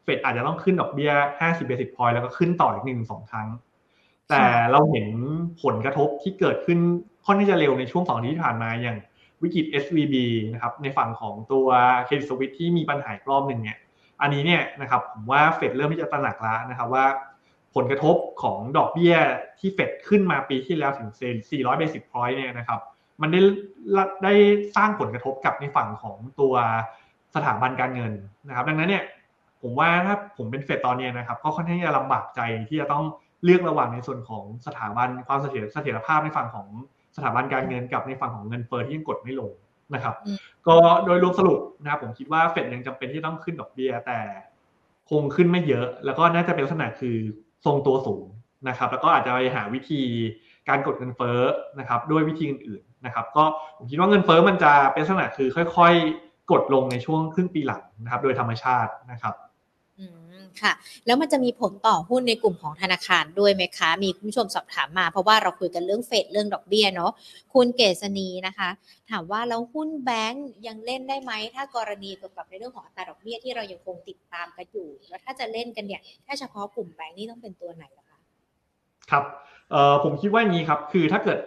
[0.04, 3.48] เฟดอาจจะต้องขึ้นดอกเบี้ย 50เบสิสพอยต์แล้วก็ขึ้นต่ออีกหนึ่งสองครั้ง
[4.30, 5.08] แต่เราเห็น
[5.64, 6.80] ผลกระทบที่เกิดขึ้น
[7.26, 8.98] ค่อนข้างจะเร็วในช่วงสองที่ผ่านมาอย่าง
[9.44, 10.16] วิกฤต SVB
[10.54, 11.68] นะครับในฝั่งของตัว
[12.06, 13.78] เครดิตสวิตที่มีปัญหาอีกรอบหนึ่งเนี่ย
[14.22, 17.06] อันนี้เนี่ยนะครับผมว่าเฟดเริ่มที่จะตระหนักแล้วนะครับว่า
[17.78, 19.16] ผลกระทบของดอกเบี้ย
[19.60, 21.10] ที่เฟดขึ้นมาปีที่แล้วถึง
[21.50, 22.80] 400 basic point เนี่ยนะครับ
[23.22, 23.42] มันได้
[24.24, 24.34] ได้
[24.76, 26.54] สร้างผลกระทบกับในฝั่งของตัว
[27.36, 28.14] สถาบันการเงิน
[28.48, 29.04] นะครับ ดังนั้นเนี่ย
[29.62, 33.04] ผมว่าถ้าผมเป็นเฟดตอนนี้นะครับ ก็ค่อนข้างจะลำบากใจที่จะต้อง
[33.44, 36.68] เลือกระหว่างในส่วนของสถาบันความเสถียรเสถียรภาพในฝั่งของ
[37.16, 39.52] สถาบันการเงินกับในฝั่งของเงินเฟ้อที่ยังกดไม่ลง
[39.94, 40.16] นะครับ
[40.68, 44.20] ก็โดยรวมสรุปนะครับผมคิดว่าเฟดยังจำเป็นที่ต้องขึ้นดอกเบี้ยแต่
[45.10, 47.18] คงขึ้นไม่เยอะ แล้วก็น่าจะเป็นลักษณะคือ
[47.66, 48.26] ทรงตัวสูง
[48.68, 50.02] นะครับ แล้วก็อาจจะไปหาวิธี
[50.70, 51.40] การกดเงินเฟ้อ
[51.80, 53.44] นะครับ ด้วยวิธีอื่นๆนะครับ ก็
[53.78, 59.34] ผมคิดว่าเงินเฟ้อมันจะเป็นลักษณะคือค่อย ๆ กดลงในช่วงครึ่งปีหลังนะครับ โดยธรรมชาตินะครับ
[60.62, 60.74] ค่ะ
[61.06, 67.12] แล้วมันจะมีผลต่อหุ้นในกลุ่มของธนาคารด้วยไหมคะ มีคุณผู้ชมสอบถามมา เพราะว่าเราคุยกันเรื่องเฟดเรื่องดอกเบี้ยเนาะ
[67.54, 68.70] คุณเกษณีนะคะ
[69.12, 78.20] ถามว่าแล้วหุ้นแบงก์ยังเล่นได้ไหม ถ้ากรณีเกี่ยวกับในเรื่องของอัตราดอกเบี้ยที่เรายังคงติดตามกันอยู่ แล้วถ้าจะเล่นกันเนี่ยถ้าเฉพาะกลุ่มแบงก์นี่ต้องเป็นตัวไหนล่ะคะ
[79.12, 79.24] ครับ
[79.72, 81.40] เอ่อผมคิดว่าอย่างนี้ครับ คือถ้าเกิด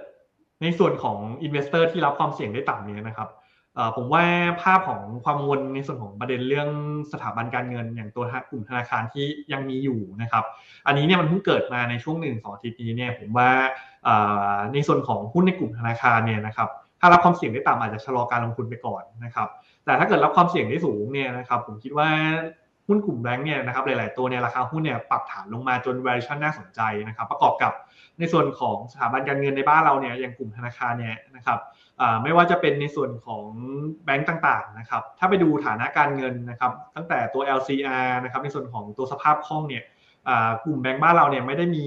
[0.62, 3.28] ในส่วนของ investor ที่รับความเสี่ยงได้ต่ำเนี่ยนะครับ
[3.96, 4.24] ผมว่า
[4.62, 6.68] ภาพของความกังวลในส่วนของประเด็นเรื่อง
[7.12, 10.44] สถาบันการเงิน อย่างตัวกลุ่มธนาคารที่ยังมีอยู่นะครับ
[10.86, 13.50] อันนี้เนี่ยมันเพิ่งเกิดมาในช่วงหนึ่งสองอาทิตย์นี้เนี่ยผมว่า
[14.72, 16.68] ในส่วนของหุ้นในกลุ่มธนาคารเนี่ยนะครับ
[17.00, 19.48] ถ้ารับความเสี่ยงได้ต่ำอาจจะชะลอการลงทุนไปก่อนนะครับ
[19.84, 22.10] แต่ถ้าเกิดรับความเสี่ยงได้สูงเนี่ยนะครับผมคิดว่า
[22.88, 27.72] หุ้นกลุ่มแบงก์เนี่ยนะครับหลาย ๆ ตัวเนี่ยราคาหุ้นเนี่ยปรับฐานลงมาจน valuation น่าสนใจนะครับ ประกอบกับ
[28.18, 31.58] ในส่วนของสถาบันการเงินในบ้านเราเนี่ยอย่างกลุ่มธนาคารเนี่ยนะครับ
[32.22, 33.44] ไม่ว่าจะเป็นในส่วนของ
[34.04, 39.84] แบงก์ต่างๆนะครับ ถ้าไปดูฐานะการเงินนะครับ ตั้งแต่ตัว LCR นะครับในส่วนของตัวสภาพคล่องเนี่ย
[40.64, 41.86] กลุ่มแบงก์บ้านเราเนี่ยไม่ได้มี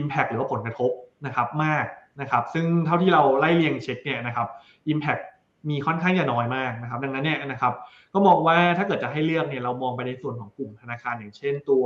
[0.00, 0.90] Impact หรือว่าผลกระทบ
[1.26, 1.86] นะครับมาก
[2.20, 4.48] นะครับ ซึ่งเท่าที่เราไล่เรียงเช็คเนี่ยนะครับ
[4.92, 5.22] Impact
[5.70, 7.72] มีค่อนข้างจะน้อยมากนะครับ ดังนั้นเนี่ยนะครับ
[8.12, 11.84] ก็มองว่าถ้าเกิดจะให้เลือกเนี่ยเรามองไปในส่วนของกลุ่มธนาคารอย่างเช่นตัว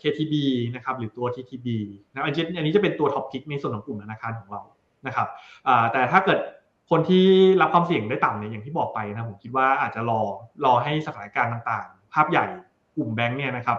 [0.00, 0.34] KTB
[0.74, 1.68] นะครับหรือตัว TTB
[2.12, 2.30] นะอั
[2.62, 4.62] นนี้จะเป็นตัวท็อปพิกในส่วนของกลุ่มธนาคารของเรา
[5.06, 5.28] นะครับ
[5.92, 6.38] แต่ถ้าเกิด
[6.90, 7.24] คนที่
[7.60, 10.20] รับความเสี่ยงได้ต่ำเนี่ยอย่างที่บอกไปนะผมคิดว่าอาจจะรอ
[10.64, 12.46] รอให้สถานการณ์ต่างๆ ภาพใหญ่
[12.96, 13.78] กลุ่มแบงค์เนี่ยนะครับ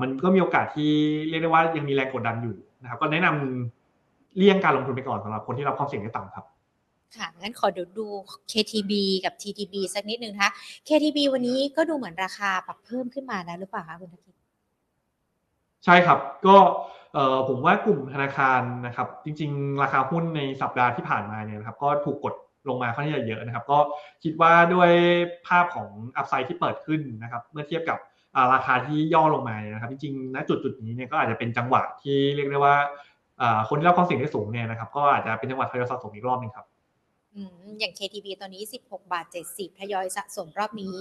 [0.00, 0.92] มันก็มีโอกาสที่
[1.28, 6.44] เรียกได้ว่ายังมีแรงกดดันอยู่นะครับก็แนะนำเลี่ยงการลงทุนไปก่อนสำหรับคนที่รับความเสี่ยงได้ต่ำครับ
[7.16, 8.06] ค่ะงั้นขอเดี๋ยวดู
[8.52, 8.92] KTB
[9.24, 10.52] กับ TTB สักนิดนึงนะคะ
[10.88, 14.34] KTB วันนี้ก็ดูเหมือนราคาปรับเพิ่มขึ้นมาแล้วหรือเปล่าคะคุณธกิจ
[15.84, 16.56] ใช่ครับก็
[17.48, 22.34] ผมว่ากลุ่มธนาคารนะครับ จริง ๆ ราคาหุ้นในสัปดาห์ที่ผ่านมาเนี่ยนะครับก็ถูกกด
[22.68, 23.78] ลงมาค่อนข้างเยอะนะครับ ก็
[24.24, 24.90] คิดว่าด้วย
[25.46, 27.98] ภาพของอัพไซด์ที่เปิดขึ้นนะครับ เมื่อเทียบกับ
[28.54, 32.76] ราคาที่ย่อลงมานะครับ จริงๆณจุดจุดนี้เนี่ยก็อาจจะเป็นจังหวะที่เรียกได้ว่า
[33.68, 36.66] คนที่รับความเสี่ยงได้สูงเนี่ยนะครับ ก็อาจจะเป็นจังหวะทยอยสะสมอีกรอบนึงครับ
[37.78, 40.96] อย่าง KTB ตอนนี้ 16 บาท 70 ทยอยสะสมรอบนี้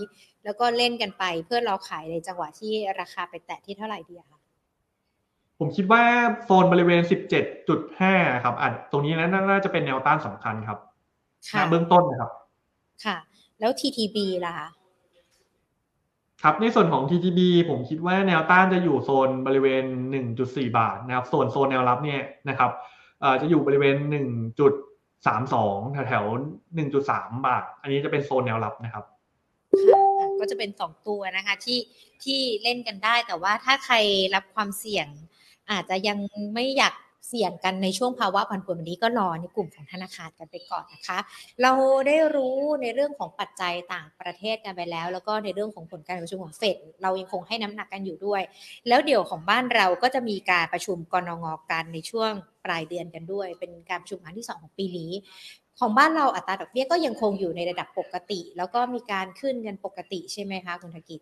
[0.45, 4.34] แล้วก็เล่นกันไปเพื่อรอขายในจังหวะที่ราคาไปแตะที่เท่าไหร่ดีคะ
[5.59, 6.03] ผมคิดว่า
[6.45, 7.01] โซนบริเวณ
[7.73, 9.13] 17.5 ครับอะตรงนี้
[9.49, 10.79] น่าจะเป็นแนวต้านสำคัญครับ
[11.51, 12.31] ค่ะเบื้องต้นนะครับ
[13.05, 13.17] ค่ะ
[13.59, 14.67] แล้ว TTB ล่ะคะ
[16.43, 17.39] ครับในส่วนของ TTB
[17.69, 19.83] ผมคิดว่าแนวต้านจะอยู่โซนบริเวณ
[20.31, 22.71] 1.4 บาทนะครับส่วนโซนแนวรับเนี่ยนะครับ
[23.41, 23.95] จะอยู่บริเวณ
[24.75, 29.05] 1.32 แถวๆ1.3 บาท อันนี้จะเป็นโซนแนวรับนะครับ
[30.39, 31.79] ก็จะเป็นสองตัวนะคะที่
[32.23, 33.95] ที่เล่นกันได้แต่ว่าถ้าใคร
[34.35, 35.07] รับความเสี่ยง
[35.71, 36.17] อาจจะยัง
[36.53, 36.93] ไม่อยาก
[37.29, 41.19] เสี่ยงกันในช่วงภาวะผันผวนแบบนี้ก็รอในกลุ่มของธนาคารกันไปก่อนนะคะ
[41.61, 41.71] เรา
[42.07, 48.41] ได้รู้ในเรื่องของปัจจัยต่างประเทศกันไปแล้ว แล้วก็ในเรื่องของผลการประชุมของเฟดเรายังคงให้น้ำหนักกันอยู่ด้วย
[48.87, 52.31] แล้วเดี๋ยวของบ้านเราก็จะมีการประชุมกรงงกันในช่วง
[52.65, 55.11] ปลายเดือนกันด้วย เป็นการประชุมครั้งที่ 2 ของปีนี้
[55.79, 61.19] ของบ้านเราอัตราดอกเบี้ยก็ยังคงอยู่ในระดับปกติ แล้วก็มีการขึ้นเงินปกติใช่ไหมคะคุณธกิจ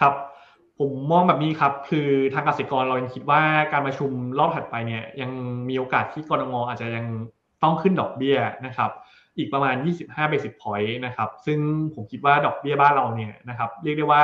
[0.00, 0.14] ครับ
[0.78, 5.30] ผมมองแบบนี้ครับ คือทางเกษตรกรเรายังคิดว่าการประชุมรอบถัดไปเนี่ย ยัง
[5.68, 7.06] มีโอกาสที่กรงอาจจะยัง
[7.62, 8.36] ต้องขึ้นดอกเบี้ย
[8.66, 8.90] นะครับ
[9.38, 11.58] อีกประมาณ 25 basis point นะครับ ซึ่ง
[11.94, 14.22] ผมคิดว่าดอกเบี้ยบ้านเราเนี่ยนะครับ เรียกได้ว่า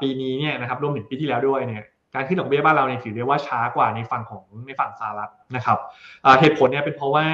[0.00, 1.82] ปีนี้เนี่ยนะครับรวมถึงปีที่แล้วด้วยเนี่ย
[2.14, 5.78] การขึ้นดอกเบี้ยบ้านเราเนี่ยถือได้ว่าช้ากว่าในฝั่งของในฝั่งสหรัฐนะครับ
[6.40, 7.26] เหตุผลเนี่ยเป็นเพราะว่า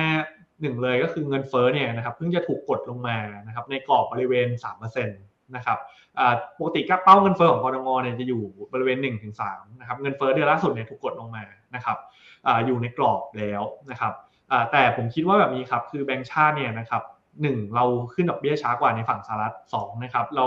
[0.62, 4.48] หนึ่งเลยก็คือเงินเฟ้อเนี่ยนะครับเพิ่งจะถูกกดลงมานะครับในกรอบบริเวณ
[4.82, 5.78] 3%นะครับ
[6.58, 8.42] ปกติก็เป้าเงินเฟ้อของกรงเนี่ยจะอยู่
[8.72, 8.98] บริเวณ
[9.38, 11.42] 1-3นะครับเงินเฟ้อเดือนล่าสุดเนี่ยถูกกดลงมา
[11.74, 11.98] นะครับ
[12.66, 14.12] อยู่ในกรอบแล้วนะครับ
[14.72, 17.02] แต่ผมคิดว่าแบบนี้ครับคือแบงก์ชาติเนี่ยนะครับ
[17.42, 20.46] หนึ่งเราขึ้นดอกเบี้ยช้ากว่าในฝั่งสหรัฐสองนะครับเรา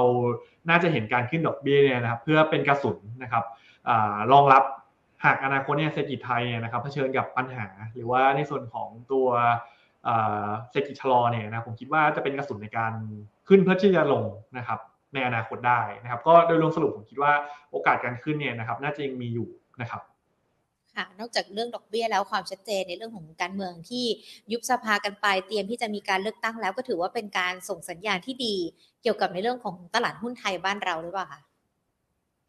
[0.69, 3.43] น่าจะเห็นการขึ้นดอกเบี้ยเนี่ยนะครับเพื่อเป็นกระสุนนะครับ
[4.31, 4.63] รองรับ
[5.25, 9.27] หากอนาคตเนี่ยเศรษฐกิจไทยเนี่ยนะครับเผชิญกับปัญหา หรือว่าในส่วนของตัว
[10.71, 12.93] เศรษฐกิจชะลอเนี่ยนะผมคิดว่าจะเป็นกระสุนในการ
[13.47, 14.25] ขึ้นเพื่อที่จะลง
[14.57, 14.79] นะครับ
[15.13, 17.33] ในอนาคตได้นะครับ ก็โดยรวมสรุปผมคิดว่า
[17.71, 19.47] โอกาสการขึ้นเนี่ยนะครับ น่าจะยังมีอยู่
[19.81, 20.01] นะครับ
[20.95, 24.05] ค่ะนอกจากเรื่องดอกเบี้ยแล้วความชัดเจนในเรื่องของการเมืองที่
[24.51, 28.55] ยุบสภากันไปเตรียมที่จะมีการเลือกตั้งแล้ว ก็ถือว่าเป็นการส่งสัญญาณที่ดี
[29.01, 31.41] เกี่ยวกับในเรื่องของตลาดหุ้นไทยบ้านเราหรือเปล่าคะ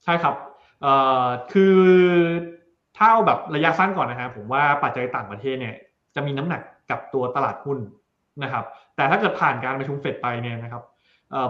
[0.05, 0.35] ใช่ครับ
[0.83, 0.93] เอ่
[1.25, 1.79] อคือ
[2.97, 5.75] ถ้าเอาแบบระยะสั้นก่อนนะครับผมว่าปัจจัยต่างประเทศเนี่ย
[6.15, 7.79] จะมีน้ำหนักกับตัวตลาดหุ้น
[8.43, 8.65] นะครับ
[8.97, 10.83] แต่ถ้าเกิดผ่านการประชุมเฟดไปเนี่ยนะครับ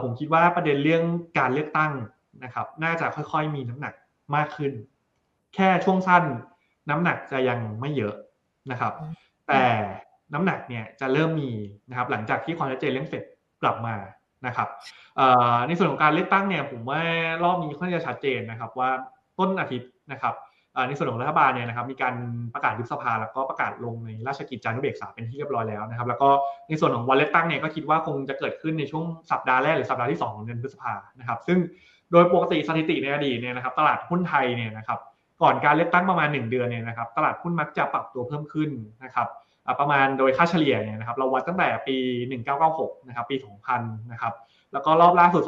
[0.02, 1.02] ผมคิดว่าประเด็นเรื่อง
[1.38, 1.92] การเลือกตั้ง
[2.44, 3.94] นะครับ น่าจะค่อยๆมีน้ำหนัก
[4.36, 4.72] มากขึ้น
[5.54, 6.24] แค่ช่วงสั้น
[6.90, 8.14] น้ำหนักจะยังไม่เยอะ
[8.70, 8.92] นะครับ
[9.48, 9.64] แต่
[10.32, 11.50] น้ำหนักเนี่ยจะเริ่มมี
[11.88, 13.24] นะครับ หลังจากที่ความชัดเจนเรื่องเฟด
[13.62, 13.94] กลับมา
[14.46, 14.68] นะครับ
[15.66, 17.00] ในส่วนของการเลือกตั้งเนี่ยผมว่า
[17.44, 18.90] รอบนี้ค่อนข้างจะชัดเจนนะครับว่า
[19.38, 20.34] ต้นอาทิตย์นะครับ
[20.88, 22.14] ในส่วนของรัฐบาลเนี่ยนะครับมีการ
[22.54, 26.28] ประกาศยุบสภาแล้วก็ประกาศลงในราชกิจจานุเบกษาเป็นที่เรียบร้อยแล้วนะครับ แล้วก็
[26.68, 31.58] ในส่วนของวันเลือกตั้งเนี่ยก็คิดว่าคงจะเกิดขึ้นในช่วงสัปดาห์แรกหรือสัปดาห์ที่2ของเดือนพฤษภานะครับ ซึ่ง
[32.12, 34.98] โดยปกติสถิติในอดีตเนี่ยนะครับ ตลาดหุ้นไทยเนี่ยนะครับ
[35.42, 38.70] ก่อนการเลือกตั้งประมาณ 1 เดือนเนี่ยนะครับ ตลาดหุ้นมักจะปรับตัวเพิ่มขึ้น
[39.04, 39.28] นะครับ
[39.80, 41.96] ประมาณโดยค่าเฉลี่ยเนี่ยนะครับ เราวัดตั้งแต่ปี
[42.52, 43.36] 1996 นะครับ ปี
[43.72, 44.34] 2000 นะครับ
[44.72, 45.42] แล้วก็รอบล่าสุด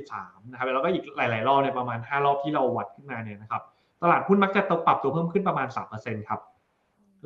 [0.00, 3.62] 2013 นะครับ แล้วก็อีกหลาย ๆ รอบในประมาณ 5 รอบที่เราวัดขึ้นมาเนี่ยนะครับ
[4.02, 6.40] ตลาดหุ้นมักจะตปรับตัวเพิ่มขึ้นประมาณ 3%ครับ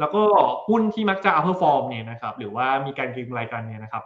[0.00, 0.22] แล้วก็
[0.68, 4.04] หุ้นที่มักจะ outperform เนี่ยนะครับหรือว่ามีการก็งรายการเนี่ยนะครับ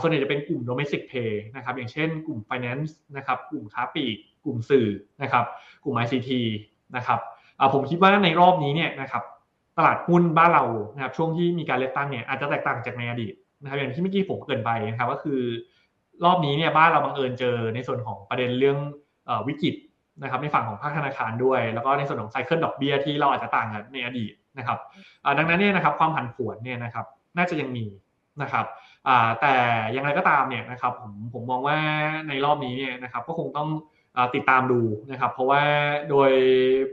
[0.00, 4.88] ส่วนใหญ่จะเป็นกลุ่ม domestic pay นะครับอย่างเช่นกลุ่ม finance นะครับกลุ่มค้าปลีกกลุ่มสื่อ
[5.22, 5.44] นะครับ
[5.84, 6.30] กลุ่ม ICT
[6.96, 7.20] นะครับ
[7.74, 9.22] ผมคิดว่าในรอบนี้เนี่ยนะครับ
[9.78, 15.40] ตลาดหุ้นบ้านเรานะครับช่วงที่มีการเลือกตั้งเนี่ยอาจจะแตกต่างจากในอดีตนะครับอย่างที่เมื่อกี้ผมเกินไปนะครับก็คือ
[16.24, 18.78] รอบนี้เนี่ยบ้านเราบังเอิญเจอในส่วนของประเด็นเรื่อง
[19.48, 19.74] วิกฤต
[20.22, 24.78] นะครับในฝั่งของภาคธนาคารด้วย แล้วก็ในส่วนของไซเคิลดอกเบีย้ยที่เราอาจจะต่างกันในอดีตนะครับ
[25.38, 27.06] ดังนั้นเนี่ยนะครับความผันผวนเนี่ยนะครับ
[27.38, 27.86] น่าจะยังมี
[28.42, 28.66] นะครับ
[29.40, 29.54] แต่
[29.92, 31.78] อย่างไรก็ตามเนี่ยนะครับผมผมมองว่า
[32.28, 33.68] ในรอบนี้เนี่ยนะครับก็คงต้อง
[34.34, 35.62] ติดตามดูนะครับ เพราะว่า
[36.10, 36.30] โดย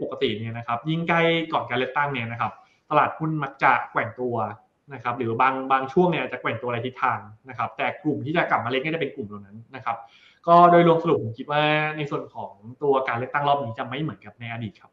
[0.02, 1.22] ปกติเนี่ยนะครับ ยิ่งใกล้
[1.54, 2.52] ก่อนการเลือกตั้งเนี่ยนะครับ
[2.90, 4.36] ตลาดหุ้นมักจะแกว่งตัว
[4.94, 9.98] นะครับ หรือบางบางช่วงเนี่ยจะแกว่งตัวอะไรทิศทางนะครับ แต่กลุ่มที่จะกลับมาเล่นก็จะเป็นกลุ่มเหล่านั้นนะครับ
[10.48, 11.64] ก็โดยรวมสรุปผมคิดว่า
[11.98, 14.92] ในส่วนของตัวการเลือกตั้งรอบนี้จะไม่เหมือนกับในอดีตครับ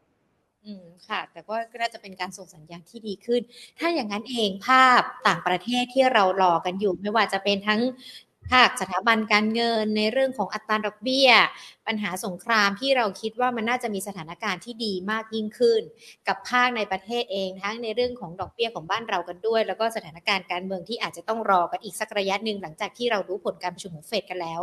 [0.64, 3.42] อืมค่ะ แต่ก็น่าจะเป็นการส่งสัญญาณที่ดีขึ้น
[3.78, 7.80] ถ้าอย่างนั้นเองภาพต่างประเทศที่เรารอกันอยู่ ไม่ว่าจะเป็นทั้ง
[8.50, 11.30] ภาคสถาบันการเงินในเรื่องของอัตราดอกเบี้ย
[11.86, 15.82] ปัญหาสงครามที่เราคิดว่ามันน่าจะมีสถานการณ์ที่ดีมากยิ่งขึ้น
[16.28, 24.60] กับภาคในประเทศเองทั้งในเรื่องของดอกเบี้ยของบ้านเรากันด้วย แล้วก็สถานการณ์การเมืองที่อาจจะต้องรอกันอีกสักระยะหนึ่งหลังจากที่เรารู้ผลการประชุมของเฟดกันแล้ว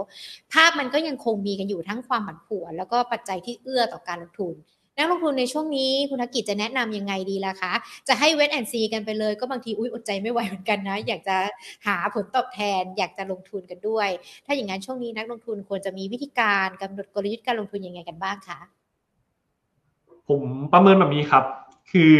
[0.53, 4.55] ภาพมันก็ยังคงมีกันอยู่ทั้งความผันผวน แล้วก็ปัจจัยที่เอื้อต่อการลงทุน
[4.97, 7.73] นักลงทุนในช่วงนี้คุณธกิจจะแนะนํำยังไงดีล่ะคะ
[8.07, 11.37] จะให้เวทแอนซีกันไปเลย ก็บางทีอุ้ยอดใจไม่ไหวเหมือนกันนะ อยากจะ
[11.87, 14.09] หาผลตอบแทน อยากจะลงทุนกันด้วย
[14.45, 18.59] ถ้าอย่างนั้นช่วงนี้นักลงทุนควรจะมีวิธีการกำหนดกลยุทธ์การลงทุนยังไงกันบ้างคะ
[20.29, 20.41] ผม
[20.73, 21.43] ประเมินแบบนี้ครับ
[21.91, 22.17] คือ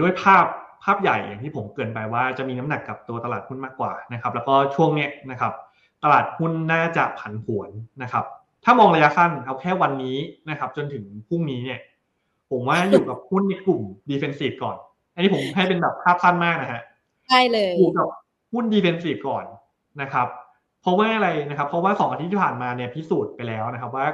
[0.00, 0.44] ด้วยภาพ
[0.84, 5.52] ภาพใหญ่อย่างที่ผมเกินไปว่าจะมีน้ำหนักกับตัวตลาดหุ้นมากกว่านะครับ แล้วก็ช่วงเนี้ยนะครับ
[6.04, 7.70] ตลาดหุ้นน่าจะผันผวน
[8.02, 8.24] นะครับ
[8.64, 10.18] ถ้ามองระยะสั้นเอาแค่วันนี้
[10.50, 11.80] นะครับ จนถึงพรุ่งนี้เนี่ย
[12.54, 14.76] ผมว่าอยู่กับหุ้นในกลุ่ม defensive ก่อน
[15.14, 16.82] อันนี้ผมให้เป็นแบบภาพสั้นมากนะฮะ
[17.28, 18.08] ใช่เลยอยู่กับ
[18.52, 19.44] หุ้น defensive ก่อน
[20.02, 20.28] นะครับ
[20.82, 24.06] เพราะว่าอะไรนะครับ เพราะว่าสองอาทิตย์ที่ผ่านมาเนี่ยพิสูจน์ไปแล้วนะครับ ว่า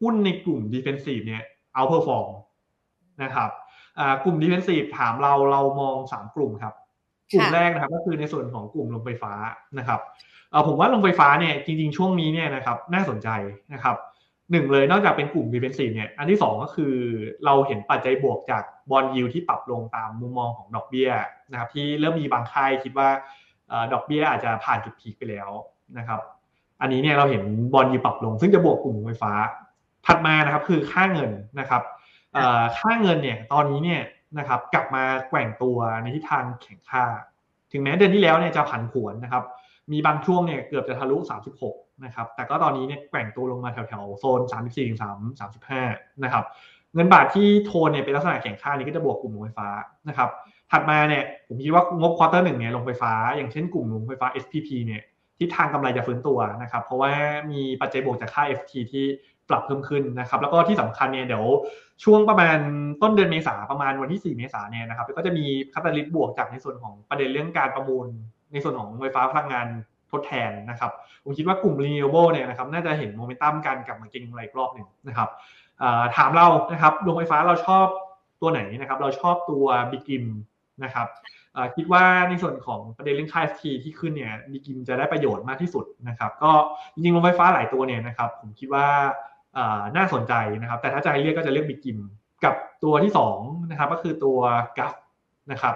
[0.00, 1.42] หุ้นในกลุ่ม defensive เนี่ย
[1.74, 2.28] outperform
[3.22, 3.50] นะครับ
[4.24, 6.74] กลุ่ม defensive ถามเราเรามองสามกลุ่มครับ
[7.32, 9.32] กลุ่มแรกนะครับ ก็คือในส่วนของกลุ่มโรงไฟฟ้า
[9.78, 10.00] นะครับ
[10.66, 13.28] ผมว่าโรงไฟฟ้าเนี่ยจริง ๆ ช่วงนี้เนี่ยนะครับ น่าสนใจ
[13.72, 13.96] นะครับ
[14.50, 16.94] หนึ่งเลยนอกจากเป็นกลุ่ม defensive เนี่ยอันที่สองก็คือ
[17.44, 21.10] เราเห็นปัจจัยบวกจากบอลยิวที่ปรับลงตามมุมมองของดอกเบี้ย
[21.50, 23.08] นะครับที่เริ่มมีบางค่ายคิดว่า
[23.92, 25.50] ดอกเบี้ยอาจจะผ่านจุดพีคไปแล้ว
[25.98, 26.20] นะครับ
[26.80, 27.42] อันนี้เนี่ยเราเห็น
[27.74, 29.32] บอลยิวปรับลง ซึ่งจะบวกกลุ่มไฟฟ้า
[30.06, 31.30] ถัดมานะครับคือค่าเงิน
[31.60, 31.82] นะครับ
[32.78, 34.02] ค่าเงินเนี่ยตอนนี้เนี่ย
[34.38, 37.04] นะครับกลับมาแกว่งตัวในทิศทางแข็งค่า
[37.72, 39.44] ถึงแม้เดือนที่แล้วเนี่ยจะผันผวนนะครับ
[39.92, 41.16] มีบางช่วงเนี่ยเกือบจะทะลุ
[41.60, 45.40] 36 นะครับ แต่ก็ตอนนี้เนี่ยแกว่งตัวลงมาแถวๆโซน 34 3
[45.80, 46.44] 35 นะครับ
[46.94, 49.68] เงินบาทที่โทนเนี่ยเป็นลักษณะแข่งค่านี้ก็จะบวกกลุ่มโรงไฟฟ้า
[50.08, 50.28] นะครับ
[50.70, 55.02] ถัดมาเนี่ยผมคิดว่างบควอเตอร์หนึ่งเนี่ยลงไฟฟ้า อย่างเช่นกลุ่มโรงไฟฟ้า SPP เนี่ย
[55.38, 57.12] ทิศทางกำไรจะฟื้นตัวนะครับ เพราะว่า
[57.50, 59.04] มีปัจจัยบวกจากค่า FT ที่
[59.48, 61.44] ปรับเพิ่มขึ้นนะครับ แล้วก็ที่สำคัญเนี่ยเดี๋ยว
[62.04, 62.58] ช่วงประมาณ
[63.02, 68.06] ต้นเดือนเมษาประมาณวันที่ 4 เมษาเนี่ยนะครับก็จะมี catalyst บวกจากในส่วนของประเด็นเรื่องการประมูล
[68.52, 69.66] ในส่วนของไฟฟ้าพลังงาน
[70.12, 70.92] ทดแทนนะครับ
[71.24, 75.28] ผมคิดว่ากลุ่ม renewable เนี่ยนะครับน่าจะเห็นโมเมนตัมการกลับมาเก็งกำไรอีกรอบหนึ่งนะครับ
[76.16, 77.86] ถามเรานะครับโรงไฟฟ้าเราชอบ
[78.40, 80.24] ตัวไหนนะครับเราชอบตัว BGRIM
[80.84, 81.08] นะครับ
[81.76, 86.52] คิดว่าในส่วนของประเด็นเรื่องค่า FT ที่ขึ้นเนี่ย BGRIM จะได้ประโยชน์มากที่สุดนะครับก็
[86.94, 88.86] จริงๆโรงไฟฟ้าหลายตัวเนี่ยนะครับผมคิดว่า
[89.96, 91.98] น่าสนใจนะครับ แต่ถ้าจะให้เรียกก็จะเรียก BGRIM
[92.44, 94.38] กับตัวที่2นะครับก็คือตัว
[94.78, 94.92] GULF
[95.52, 95.74] นะครับ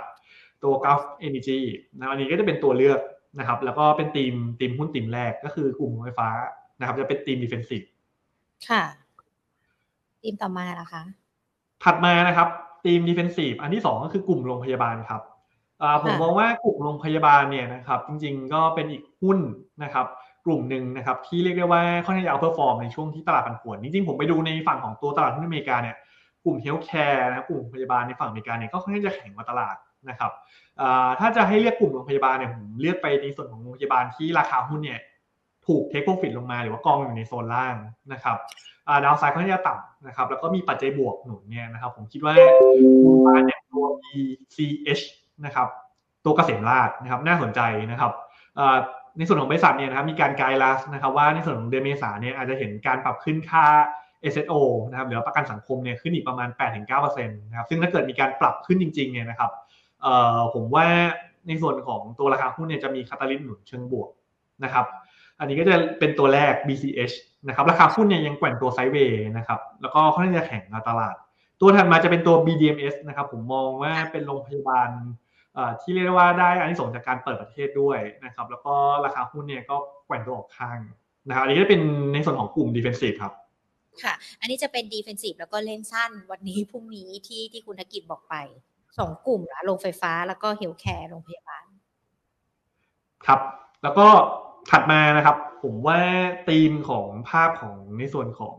[0.64, 1.60] ตัว GULF Energy
[1.98, 3.00] นะอันนี้ก็จะเป็นตัวเลือก
[3.38, 6.28] นะครับ แล้วก็เป็นธีมธีมหุ้นธีมแรกก็คือกลุ่มไฟฟ้า
[6.78, 7.82] นะครับ จะเป็นธีม defensive
[8.68, 8.82] ค่ะ
[10.22, 11.02] ธีมต่อมาล่ะคะ
[11.84, 12.48] ถัดมานะครับ
[12.84, 15.22] ธีม defensive อันที่2ก็คือกลุ่มโรงพยาบาลครับ
[16.04, 19.38] ผมมองว่ากลุ่มโรงพยาบาลเนี่ยนะครับ จริงๆก็เป็นอีกหุ้น
[19.84, 20.06] นะครับ
[20.46, 25.96] กลุ่มหนึ่งนะครับ ที่เรียกได้ว่าค่อนข้างจะ outperform ในช่วงที่ตลาดผันผวนจริงๆผมไปดูในฝั่งของตัวตลาดหุ้นอเมริกาเนี่ย
[26.44, 29.76] กลุ่ม healthcare นะครับกลุ่มพยาบาลในฝั่งอเมริกาเนี่ยก็ค่อนข้างจะแข็งกว่าตลาด
[30.08, 30.32] นะครับ
[31.20, 35.00] ถ้าจะให้เรียกกลุ่มโรงพยาบาลเนี่ยผมเลือกไปในส่วนของโรงพยาบาลที่ราคาหุ้นเนี่ย
[35.66, 37.74] ถูก take profit ลงมาหรือว่ากองอยู่ในโซนล่าง
[38.12, 38.36] นะครับ
[39.04, 42.34] downside ค่อนข้างจะต่ำนะครับแล้วก็มีปัจจัยบวกหนุนเนี่ยนะครับผมคิดว่า
[43.02, 45.02] โรงพยาบาลเนี่ยตัว BCH
[45.44, 45.68] นะครับ
[46.24, 47.60] ตัวเกษมราชนะครับน่าสนใจ
[47.90, 48.12] นะครับ
[49.18, 53.64] ในส่วนของบริษัทเนี่ยนะครับมีการไกด์ลัสนะครับว่าในส่วนของเดือนเมษาเนี่ยอาจจะเห็นการปรับขึ้นค่า
[54.32, 54.54] SSO
[54.90, 56.48] นะครับหรือประกันสังคมเนี่ยขึ้นอีกประมาณ
[56.88, 59.50] 8-9%นะครับซึ่งถ้าเกิดมีการปรับขึ้นจริงๆเนี่ยนะครับ
[60.54, 60.86] ผมว่า
[61.48, 64.10] ในส่วนของตัวราคาหุ้นเนี่ยจะมีคาตาลิสต์หนุนเชิงบวก
[64.64, 64.86] นะครับ
[65.38, 67.14] อันนี้ก็จะเป็นตัวแรก BCH
[67.48, 71.14] นะครับ ราคาหุ้นเนี่ยยังแกว่งตัวไซด์เวย์นะครับ แล้วก็ค่อนข้างจะแข็งในตลาด
[71.60, 74.88] ตัวถัดมาจะเป็นตัว BDMs นะครับ ผมมองว่าเป็นโรงพยาบาล
[75.80, 80.78] ที่เรียกว่าได้อันที่ส่งจากการเปิดประเทศด้วยนะครับ แล้วก็ราคาหุ้นเนี่ยก็แกว่งตัวออกข้าง
[81.26, 83.32] นะครับ อันนี้ก็เป็นในส่วนของกลุ่ม defensive ครับ
[84.02, 88.34] ค่ะ อันนี้จะเป็น defensive แล้วก็เล่นสั้นวันนี้พรุ่งนี้ที่ที่คุณธกิจบอกไป
[88.98, 91.66] สองกลุ่มนะโรงไฟฟ้าแล้วก็เฮลท์แคร์โรงพยาบาล
[93.26, 93.40] ครับ
[93.82, 94.06] แล้วก็
[94.70, 95.98] ถัดมานะครับ ผมว่า
[96.48, 98.56] ธีมของภาพของในส่วนของ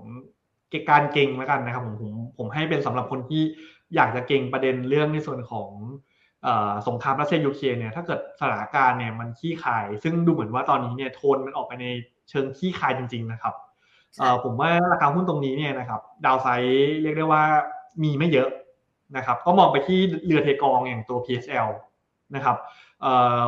[0.89, 3.43] การเก่งแล้วกันนะครับผมผมผมให้เป็นสำหรับคนที่
[3.95, 5.69] อยากจะเก่งประเด็นเรื่องในส่วนของ
[6.87, 11.87] สงครามรัสเซียยูเครนเนี่ยถ้าเกิดสถานการณ์เนี่ยมันขี้คาย ซึ่งดูเหมือนว่าตอนนี้เนี่ยโทนมันออกไปใน
[12.29, 13.53] เชิงขี้คายจริง ๆ นะครับ
[14.43, 17.43] ผมว่าราคาหุ้นตรงนี้เนี่ยนะครับดาวไซด์เรียกได้ว่า
[18.03, 18.49] มีไม่เยอะ
[19.17, 21.67] นะครับก็มองไปที่เรือเทกองอย่างตัว PSL
[22.35, 22.57] นะครับ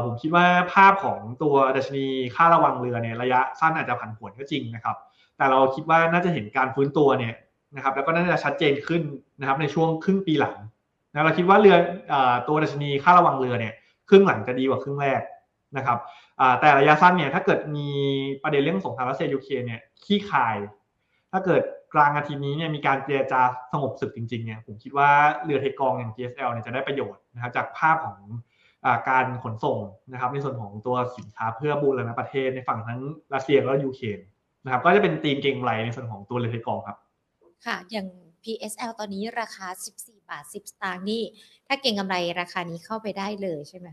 [0.05, 4.95] ผมคิดว่าภาพของตัวดัชนีค่าระวังเรือเนี่ยระยะสั้นอาจจะผันผวนก็จริงนะครับ
[5.37, 7.33] แต่เราคิดว่าน่าจะเห็นการฟื้นตัวเนี่ย
[7.75, 9.01] นะครับแล้วก็น่าจะชัดเจนขึ้น
[9.39, 10.55] นะครับในช่วงครึ่งปีหลัง
[11.11, 11.75] นะเราคิดว่าเรือ
[12.47, 13.73] ตัวดัชนีค่าระวังเรือเนี่ย
[14.09, 15.21] ครึ่งหลังจะดีกว่าครึ่งแรก
[15.77, 15.97] นะครับ
[16.59, 17.87] แต่ระยะสั้นเนี่ยถ้าเกิดมี
[18.43, 20.55] ประเด็นเรื่องสงครามรัสเซียยูเครนเนี่ยขี้คาย
[21.31, 21.61] ถ้าเกิด
[21.95, 25.09] กลางอาทิตย์นี้เนี่ยมีการเจรจาสงบศึกจริงๆเนี่ยผมคิดว่า
[25.43, 28.19] เรือเทกองอย่าง GSL เนี่ยจะได้ประโยชน์นะครับจากภาพของ
[29.09, 29.77] การขนส่ง
[30.11, 32.99] นะครับในส่วนของตัวสินค้าเพื่อบูรณะประเทศในฝั่งทั้ง
[33.33, 34.19] รัสเซียและยูเครน
[34.63, 36.97] นะครับก็จะเป็นตีมเก่งไรในส่วนของตัวเรือเทกองครับ
[37.65, 38.07] ค่ะ อย่าง
[38.43, 39.67] PSL ตอนนี้ราคา
[39.99, 41.23] 14 บาท 10 สตางค์นี่
[41.67, 43.87] ถ้าเก่งกำไรราคานี้เข้าไปได้เลยใช่ไหม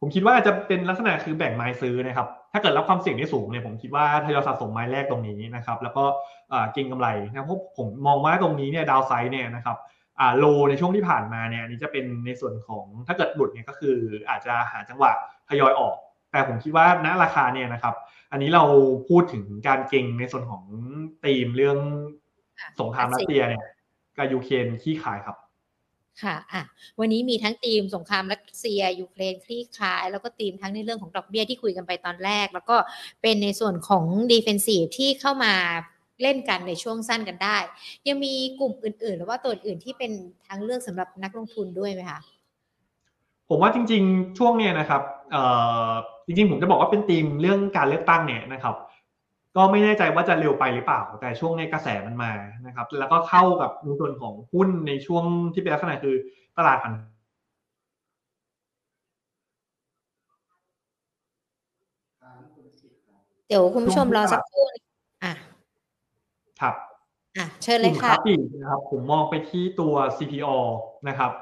[0.00, 6.04] ผมคิดว่าจะเป็นลักษณะคือแบ่งไม้ซื้อนะครับ ถ้าเกิดรับความเสี่ยงที่สูงเนี่ยผมคิดว่าทยอยสะสมไม้แรกตรงนี้นะครับ แล้วก็
[6.72, 9.76] เก่งกำไรนะเพราะผมมองว่าตรงนี้เนี่ยดาวไซด์เนี่ยนะครับ
[10.20, 13.96] อ่าโลในช่วงที่ผ่านมาเนี่ยอันนี้จะเป็นในส่วนของถ้าเกิดหลุดเนี่ยก็คือ
[14.28, 15.12] อาจจะหาจังหวะ
[15.48, 15.94] ทยอยออก
[16.30, 17.94] แต่ผมคิดว่าณราคาเนี่ยนะครับ
[18.32, 18.64] อันนี้เรา
[19.08, 20.64] พูดถึงการเก็งในส่วนของ
[21.24, 21.78] ธีมเรื่อง
[22.80, 23.62] สงครามรัสเซียเนี่ย
[24.16, 25.36] กับยูเครนคลี่คลายครับ
[26.22, 26.62] ค่ะอะ
[27.00, 32.76] วันนี้มีทั้งธีมสงครามรัสเซียยูเครนคลี่คลาย แล้วก็ธีมทั้งในเรื่องของดอกเบี้ยที่คุยกันไปตอนแรก แล้วก็
[33.22, 35.54] เป็นในส่วนของ defensive ที่เข้ามา
[36.22, 37.58] เล่นกันในช่วงสั้นกันได้
[38.08, 40.12] ยังมีกลุ่มอื่นๆ หรือว่าตัวอื่นที่เป็น
[40.46, 42.20] ทางเลือกสำหรับนักลงทุนด้วยไหมคะ
[43.48, 45.02] ผมว่าจริง ๆ ช่วงเนี้ยนะครับ
[46.26, 48.74] จริงๆผมจะบอกว่าเป็นธีมเรื่องการเลือกตั้งเนี่ยนะครับ
[49.56, 52.32] ก็ไม่แน่ใจว่าจะเร็วไปหรือเปล่า แต่ช่วงนี้กระแสมันมา
[52.66, 56.16] นะครับ แล้วก็เข้ากับในส่วนของหุ้นในช่วงที่เป็นลักษณะคือ
[56.58, 56.92] ตลาดผัน
[63.48, 64.64] เดี๋ยวคุณผู้ชมรอสักครู่
[65.24, 65.34] อะ
[66.60, 66.74] ครับ
[67.38, 70.48] อะเชิญเลยค่ะครับปีนะครับผมมองไปที่ตัว CPO
[71.08, 71.32] นะครับ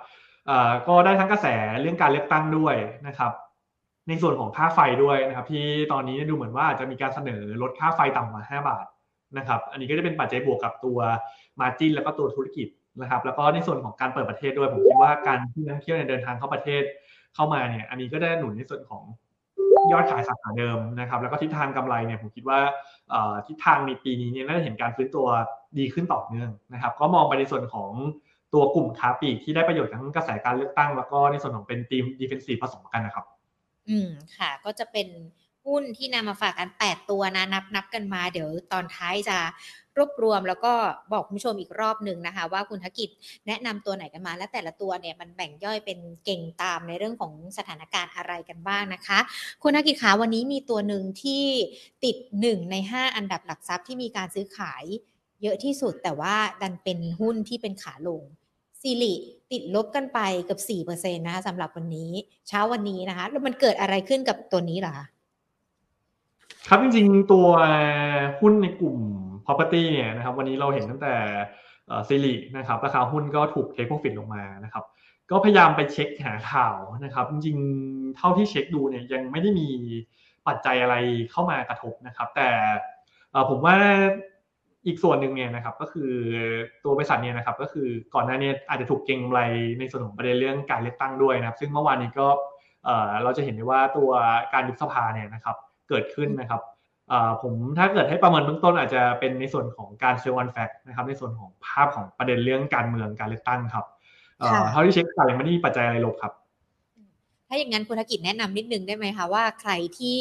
[0.88, 1.46] ก็ได้ทั้งกระแส
[1.81, 2.75] เรื่องการเลือกตั้งด้วย
[3.07, 3.33] นะครับ
[4.08, 8.86] ในส่วนของค่าไฟด้วยนะครับ ที่ตอนนี้ดูเหมือนว่าจะมีการเสนอลดค่าไฟต่ำกว่า 5 บาท
[9.38, 10.98] นะครับ อันนี้ก็จะเป็นปัจจัยบวกกับตัว
[11.60, 12.68] มาจินแล้วก็ตัวธุรกิจ
[13.00, 16.82] นะครับ แล้วก็ในส่วนของการเปิดประเทศด้วย ผมคิดว่าการที่นักท่องเที่ยวเดินทางเข้าประเทศ
[17.34, 19.02] เข้ามาเนี่ย อันนี้ก็ได้หนุนในส่วนของ
[19.92, 22.60] ยอดขายสาขาเดิมนะครับ แล้วก็ทิศทางกำไรเนี่ยผมคิดว่า
[23.46, 25.26] ทิศทางในปีนี้เนี่ยน่าจะเห็นการฟื้นตัว
[25.78, 27.90] ดีขึ้นต่อเนื่องนะครับ ก็มองไปในส่วนของ
[28.54, 33.24] ตัวกลุ่มค้าปลีกที่ได้ประโยชน์ทั้งกระแสการเลือกตั้ง แล้วก็ในส่วนของเป็นทีมดิเฟนซีฟผสมกันนะครับ
[33.88, 35.09] อืมค่ะ ก็จะเป็น
[35.66, 39.38] หุ้นที่นำมาฝากกัน 8 ตัวนะนับนับกันมา เดี๋ยวตอนท้ายจะ
[39.99, 40.73] รวบรวมแล้วก็
[41.12, 43.11] บอกคุณผู้ชมอีกรอบหนึ่งนะคะ ว่าคุณธกิจ
[43.47, 49.18] แนะนำตัวไหนกันมา และแต่ละตัวเนี่ยมันแบ่งย่อยเป็นเก่งตามในเรื่องของสถานการณ์อะไรกันบ้างนะคะ
[49.62, 51.45] คุณธกิจขาวันนี้มีตัวหนึ่งที่
[52.05, 54.85] ติด 1 ใน 5 อันดับหลักทรัพย์ที่มีการซื้อขาย
[55.42, 58.23] เยอะที่สุดแต่ว่าดันเป็นหุ้นที่เป็นขาลง
[58.83, 59.14] ซีริ
[59.53, 62.11] ติดลบกันไปเกือบ4%นะคะสำหรับวันนี้
[62.49, 64.95] เช้าวันนี้นะคะ แล้วมันเกิดอะไรขึ้นกับตัวนี้ล่ะ
[66.68, 67.47] ครับจริงๆ ตัว
[68.40, 68.97] หุ้นในกลุ่ม
[69.45, 71.14] property เนี่ยนะครับวันนี้เราเห็นตั้งแต่
[72.09, 74.85] ซีรีนะครับราคาหุ้นก็ถูกเทคโปรฟิตลงมานะครับ
[75.31, 79.68] ก็พยายามไปเช็คหาข่าวนะครับ จริงๆเท่าที่เช็คดูเนี่ยยังไม่ได้มี
[80.47, 80.97] ปัจจัยอะไร
[81.31, 82.49] เข้ามากระทบนะครับ แต่
[83.49, 83.77] ผมว่า
[84.87, 86.12] อีกส่วนหนึ่งเนี่ยนะครับก็คือ
[86.85, 89.40] ตัวบริษัทเนี่ยนะครับก็คือก่อนหน้านี้อาจจะถูกเก็งกำไร
[89.79, 92.29] ในส่วนของประเด็นเรื่องการเลือกตั้งด้วยนะครับ ซึ่งเมื่อวานนี้ก็
[93.23, 94.11] เราจะเห็นได้ว่าตัว
[94.53, 95.57] การยุบสภาเนี่ยนะครับ
[95.88, 96.61] เกิดขึ้นนะครับ
[97.42, 103.87] ผมถ้าเกิดให้ประเมินเบื้องต้นอาจจะเป็นในส่วนของการเซลล์วันแฟกนะครับในส่วนของภาพของประเด็นเรื่องการเมืองการเลือกตั้งครับ
[104.71, 106.33] เท่าที่เช็คต่างไม่ได้มีปัจจัยอะไรลบครับ
[107.52, 110.18] ถ้าอย่างนั้นคุณธกิจแนะนำนิดนึงได้ไหมคะว่าใครที่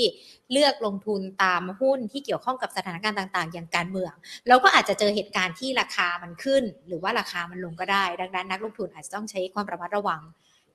[0.51, 4.13] เลือกลงทุนตามหุ้นที่เกี่ยวข้องกับสถานการณ์ต่าง ๆ อย่างการเมือง
[4.47, 10.21] เราก็อาจจะเจอเหตุการณ์ที่ราคามันขึ้น หรือว่าราคามันลงก็ได้ ดังนั้นนักลงทุนอาจจะต้องใช้ความระมัดระวัง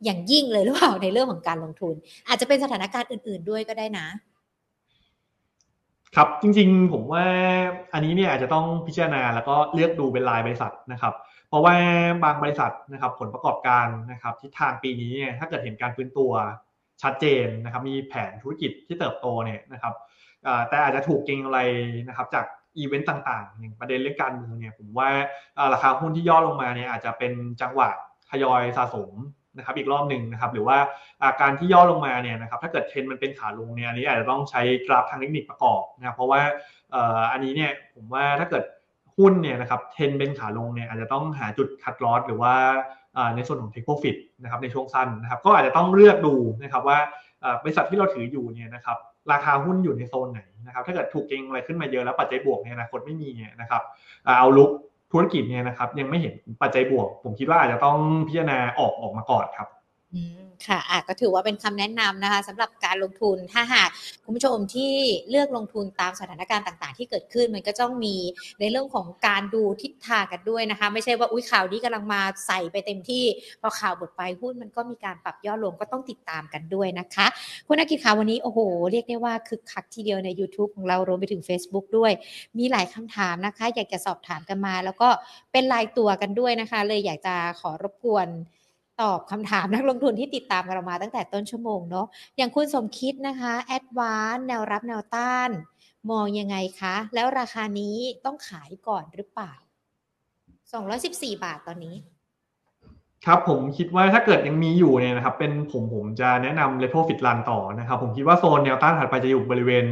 [0.04, 1.94] อย่างยิ่งเลยหรือเปล่าในเรื่องของการลงทุน
[2.28, 4.06] อาจจะเป็นสถานการณ์อื่น ๆ ด้วยก็ได้นะ
[6.16, 7.24] ครับจริงๆ ผมว่า
[7.92, 11.14] อันนี้เนี่ยอาจจะต้องพิจารณาแล้วก็เลือกดูเป็นรายบริษัทนะครับ
[11.56, 11.76] ราะว่า
[12.24, 16.32] บางบริษัทนะครับผลประกอบการนะครับทิศทางปีนี้เนี่ยถ้าเกิดเห็นการฟื้นตัว
[17.02, 19.94] ชัดเจนนะครับมีแผนธุรกิจที่เติบโตเนี่ยนะครับ
[20.68, 21.60] แต่อาจจะถูกเก็งอะไร
[22.08, 22.44] นะครับจาก
[22.78, 25.10] อีเวนต์ต่างๆอย่างประเด็นเรื่องการเมืองเนี่ยผมว่า
[25.72, 27.90] ราคาหุ้นที่ย่อลงมาเนี่ยอาจจะเป็นจังหวะ
[28.30, 29.12] ทยอยสะสม
[29.58, 30.78] นะครับอีกรอบหนึ่งนะครับหรือว่า
[31.40, 36.40] การที่ย่อลงมาเนี่ยนะครับถ้าเกิดเทรนมันเป็นขาลงเนี่ยอันนี้อาจจะต้องใช้กราฟทางเทคนิคประกอบนะครับเพราะว่า
[37.32, 38.64] อันนี้เนี่ยผมว่าถ้าเกิด
[39.18, 42.54] หุ้นเนี่ยนะครับเทรนเป็นขาลงเนี่ยอาจจะต้องหาจุดคัดลอสหรือว่า
[43.36, 46.98] ในส่วนของ take profit นะครับในช่วงสั้นนะครับก็อาจจะต้องเลือกดูนะครับว่า
[47.62, 48.98] บริษัทที่เราถืออยู่เนี่ยนะครับ
[49.32, 53.82] ราคาหุ้นอยู่ในโซนไหนนะครับถ้าเกิดถูกเก็งอะไรขึ้นมาเยอะแล้วปัจจัยบวกเนี่ยนะคตไม่มีเนี่ยนะครับ
[54.24, 54.70] เอาลุก
[55.12, 57.98] ธุรกิจเนี่ยนะครับยังไม่เห็นปัจจัยบวก ผมคิดว่าอาจจะต้อง
[58.28, 59.68] พิจารณาออกออกมาก่อนครับ
[60.66, 63.88] ค่ะอะก็ถือว่าเป็นคำแนะนำนะคะสำหรับการลงทุนถ้าหาก
[64.24, 64.92] คุณผู้ชมที่
[65.30, 68.16] เลือกลงทุนตามสถานการณ์ต่างๆ ที่เกิดขึ้น มันก็ต้องมี
[68.60, 73.24] ในเรื่องของการดูทิศทางกันด้วยนะคะ ไม่ใช่ว่าอุ้ยข่าวนี้กำลังมาใส่ไปเต็มที่
[73.60, 77.26] พอข่าวหมดไปหุ้นมันก็มีการปรับย่อลงก็ต้องติดตามกันด้วยนะคะ
[77.66, 78.58] คุณนักกิจข่าววันนี้โอ้โห
[78.92, 82.12] เรียกได้ว่าคึกคักทีเดียวใน YouTube ของเรารวมไปถึง Facebook ด้วย
[82.58, 85.08] มีหลายคำถามนะคะ อยากจะสอบถามกันมา แล้วก็
[85.52, 88.28] เป็นลายตัวกันด้วยนะคะ เลยอยากจะขอรบกวน
[89.02, 92.06] ตอบคำถามนักลงทุนที่ติดตามเรามาตั้งแต่ต้นชั่วโมงเนาะ
[92.36, 95.50] อย่างคุณสมคิดนะคะแอดวานแนวรับแนวต้าน
[96.10, 99.52] มองยังไงคะ แล้วราคานี้ต้องขายก่อนหรือเปล่า
[100.66, 101.96] 214 บาทตอนนี้
[103.26, 109.84] ครับผมคิดว่าถ้าเกิดยังมีอยู่เนี่ยนะครับ เป็นผมผมจะแนะนำเลโทฟิตลันต่อนะครับ ผมคิดว่าโซนแนวต้านถัดไปจะอยู่บริเวณ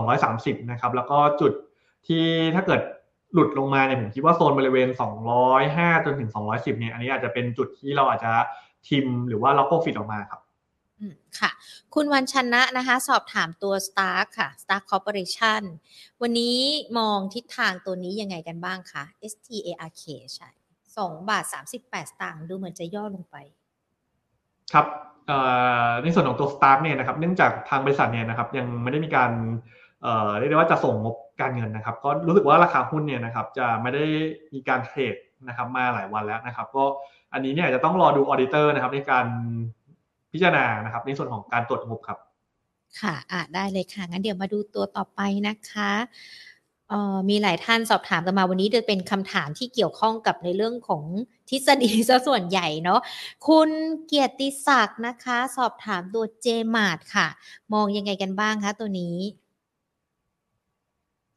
[0.00, 1.52] 230 นะครับ แล้วก็จุด
[2.06, 2.24] ที่
[2.54, 2.80] ถ้าเกิด
[3.32, 4.88] หลุดลงมาเนี่ยผมคิดว่าโซนบริเวณ
[5.46, 8.32] 205 จนถึง 210 เนี่ย อันนี้อาจจะเป็นจุดที่เราอาจจะ
[8.88, 10.40] ทิมหรือว่าล็อกโปรฟิตออกมาครับ
[11.38, 11.50] ค่ะ
[11.94, 15.62] คุณวันชนะนะคะ สอบถามตัว Stark ค่ะ Stark Corporation
[16.22, 16.56] วันนี้
[16.98, 20.02] มองทิศทางตัวนี้ยังไงกันบ้างคะ STARK
[20.34, 20.48] ใช่
[20.96, 21.44] สองบาท
[21.78, 23.36] 38สตางค์ดูเหมือนจะย่อลงไป
[24.72, 24.86] ครับ
[26.02, 29.30] ในส่วนของตัว Stark เนี่ยนะครับ เนื่องจากทางบริษัทเนี่ยนะครับ ยังไม่ได้มีการ
[30.38, 34.04] เรียกได้ว่าจะส่งงบ การเงินนะครับ ก็รู้สึกว่าราคาหุ้นเนี่ยนะครับจะไม่ได้
[34.54, 35.14] มีการเทรด
[35.48, 36.84] นะครับมาหลายวันแล้วนะครับ ก็
[37.32, 39.26] อันนี้เนี่ยจะต้องรอดู auditor นะครับในการ
[40.32, 42.18] พิจารณานะครับในส่วนของการตรวจงบครับ
[43.00, 45.92] ค่ะอะได้เลยค่ะ งั้นเดี๋ยวมาดูตัวต่อไปนะคะ
[46.92, 51.02] ออมีหลายท่านสอบถามกันมาวันนี้จะเป็นคำถามที่เกี่ยวข้องกับในเรื่องของ
[51.50, 53.00] ทฤษฎีซะส่วนใหญ่เนาะ
[53.48, 53.68] คุณ
[54.06, 57.28] เกียรติศักดิ์นะคะ สอบถามตัว JMart ค่ะ
[57.72, 59.16] มองยังไงกันบ้างคะตัวนี้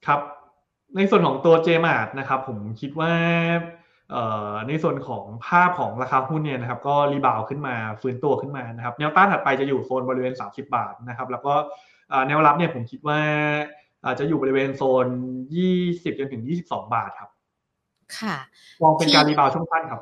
[0.08, 0.20] ครับ
[0.96, 3.14] ในส่วนของตัว JMart นะครับ ผมคิดว่า
[4.68, 11.54] ในส่วนของภาพของราคาหุ้นเนี่ยนะครับ ก็ rebound ขึ้นมาฟื้นตัวขึ้นมานะครับ แนวต้านถัดไปจะอยู่โซนบริเวณ 30 บาทนะครับ แล้วก็
[12.28, 13.20] แนวรับเนี่ยผมคิดว่า
[14.20, 15.08] จะอยู่บริเวณโซน
[15.64, 17.30] 20จนถึง 22 บาทครับ
[18.20, 18.36] ค่ะ
[18.84, 20.02] มองเป็นการ rebound ช่วงสั้นครับ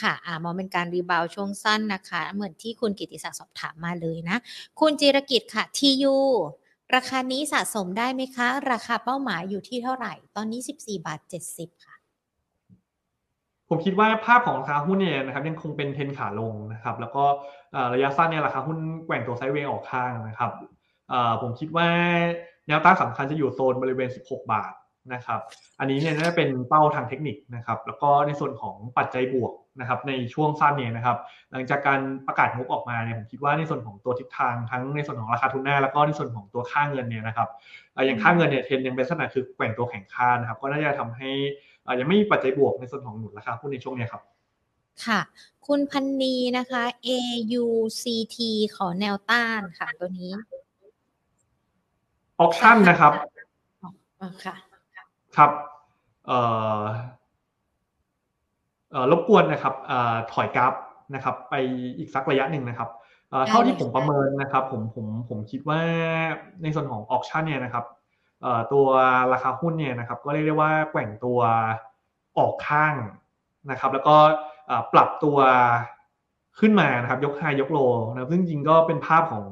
[0.00, 4.36] ค่ะอ่ามองเป็นการ rebound ช่วงสั้นนะคะ เหมือนที่คุณกิติศักดิ์สอบถามมาเลยนะ
[4.80, 6.16] คุณจิรกิจค่ะทียู
[6.94, 11.20] ราคานี้สะสมได้ไหมคะ ราคาเป้าหมายอยู่ที่เท่าไหร่ ตอนนี้ 14 บาท
[11.52, 11.96] 70 ค่ะ
[13.68, 17.24] ผมคิดว่าภาพของราคาหุ้นเนี่ยนะครับยังคงเป็นเทนขาลงนะครับ แล้วก็
[17.94, 20.50] ระยะสั้นเนี่ยราคาหุ้นแกว่งตัวไซด์เวย์ออกข้างนะครับ
[21.42, 21.88] ผมคิดว่า
[22.68, 24.72] แนวต้านสำคัญจะอยู่โซนบริเวณ 16 บาท
[25.12, 25.40] นะครับ
[25.78, 31.16] อันนี้เนี่ยน่าจะเป็นเป้าทางเทคนิคนะครับ แล้วก็ในส่วนของปัจจัยบวกนะครับ ในช่วงสั้นเนี่ยนะครับ
[31.52, 37.48] หลังจากการประกาศงบออกมาเนี่ยผมคิดว่าในส่วนของตัวทิศทางทั้งในส่วนของราคาทุนหน้า แล้วก็ในส่วนของตัวค่าเงินเนี่ยนะครับ
[38.06, 41.30] อย่างค่าเงินเนี่ยเทรนยังเป็นลักษณะคือแกว่งตัวแข่งค่านะครับ ก็น่าจะทำให้
[42.00, 44.22] ยังไม่มีปัจจัยบวกในส่วนของหนุนราคาหุ้นในช่วงนี้ครับ
[45.06, 45.20] ค่ะ
[45.66, 48.36] คุณพันนีนะคะ AUCT
[48.76, 50.32] ขอแนวต้านค่ะตัวนี้
[52.40, 53.12] ออคชั่นนะครับ
[54.44, 54.54] ค่ะ
[55.36, 55.50] ครับ
[56.26, 56.38] เอ่
[56.80, 56.82] อ
[58.90, 60.74] เอ่อรบกวนนะครับเอ่อถอยกราฟ
[61.14, 61.54] นะครับ ไป
[61.98, 62.90] อีกสักระยะหนึ่งนะครับ
[63.48, 65.80] เท่าที่ผมประเมินนะครับ ผมผมผมคิดว่า
[66.62, 67.84] ในส่วนของออคชั่นเนี่ยนะครับ
[68.72, 68.86] ตัว
[69.32, 71.38] ราคาหุ้นเนี่ยนะครับ ก็เรียกได้ว่าแกว่งตัว
[72.38, 72.94] ออกข้าง
[73.70, 74.16] นะครับ แล้วก็
[74.92, 75.38] ปรับตัว
[76.60, 77.78] ขึ้นมานะครับ ยกไฮยกโล
[78.12, 79.46] นะซึ่งจริงก็เป็นภาพของ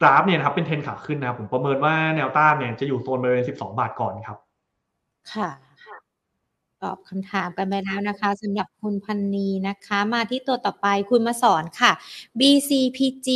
[0.00, 4.38] กราฟเนี่ยครับเป็นเทนขาขึ้นนะครับผมประเมินว่าแนวต้านเนี่ยจะอยู่โซนบริเวณ12 บาทก่อนครับ
[5.32, 5.50] ค่ะ
[6.82, 11.92] ตอบคำถามกันไปแล้วนะคะสำหรับคุณพันนีนะคะ มาที่ตัวต่อไปคุณมาสอนค่ะ
[12.38, 13.28] BCPG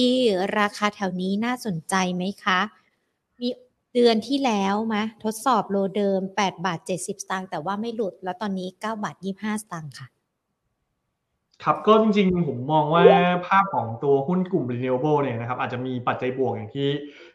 [0.59, 2.61] ราคาแถวนี้น่าสนใจไหมคะ
[3.41, 3.49] มี
[3.95, 10.07] เดือนที่แล้วมะทดสอบโลเดิม 8 บาท 70 สตางค์แต่ว่าไม่หลุด แล้วตอนนี้ 9 บาท 25 สตางค์ค่ะ
[11.65, 13.05] ครับก็จริงๆ ผมมองว่า
[13.47, 16.89] ภาพของตัวหุ้นกลุ่ม renewable เนี่ยนะครับอาจจะมีปัจจัยบวกอย่างที่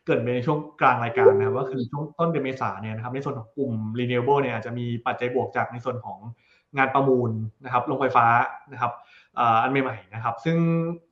[0.06, 6.20] เกิดไปในช่วงกลางรายการนะครับก็คือช่วงต้นเดือนเมษาเนี่ยนะครับในส่วนของกลุ่ม renewable เนี่ยอาจจะมีปัจจัยบวกจากในส่วนของ
[6.78, 7.32] งานประมูล
[7.64, 8.26] นะครับโรงไฟฟ้า
[8.72, 8.92] นะครับ
[9.62, 10.58] อันใหม่ๆนะครับ ซึ่ง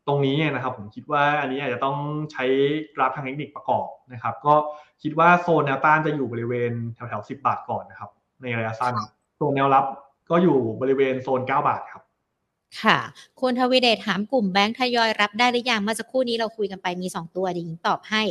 [0.07, 1.97] ตรงนี้เนี่ยนะครับผมคิดว่าอันนี้อาจจะต้อง
[2.31, 2.45] ใช้
[2.95, 4.55] กราฟทางเทคนิคประกอบนะครับ ก็
[5.03, 8.09] คิดว่าโซนแนวต้านจะอยู่บริเวณแถวๆ10 บาทก่อนนะครับ
[8.41, 8.93] ในระยะสั้น
[9.35, 9.85] โซนแนวรับ
[10.29, 12.02] ก็อยู่บริเวณโซน 9 บาทครับ
[12.81, 12.99] ค่ะ
[13.41, 18.23] คุณทวีเดชถามกลุ่มแบงค์ทยอยรับได้หรือยังเมื่อสักครู่นี้เราคุยกันไปมี 2 ตัวดิฉันตอบให้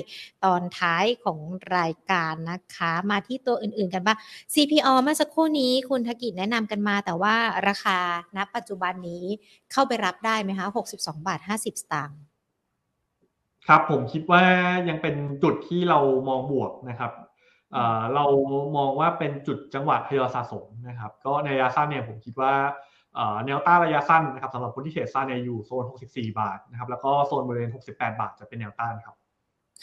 [0.44, 1.38] ตอนท้ายของ
[1.78, 4.18] รายการนะคะ มาที่ตัวอื่นๆกันบ้าง
[4.54, 7.34] CPO เมื่อสักครู่นี้คุณธกิจแนะนำกันมา แต่ว่า
[7.68, 7.98] ราคา
[8.36, 9.24] ณปัจจุบันนี้
[9.72, 12.18] เข้าไปรับได้ไหมคะ62 บาท 50 สตางค์
[13.66, 14.42] ครับผมคิดว่า
[14.88, 17.12] ยังเป็นจุดที่เรามองบวกนะครับ
[18.14, 18.24] เรา
[18.76, 22.54] มองว่าเป็นจุดจังหวะทยอยสะสมนะครับ ก็ในระยะสั้นเนี่ยผมคิดว่า
[23.46, 29.14] แนวต้านระยะสั้นนะครับสำหรับคนที่เทรดสั้นเนี่ยอยู่โซน 64 บาทนะครับแล้วก็โซนบริเวณ 68 บาทจะเป็นแนวต้านครับ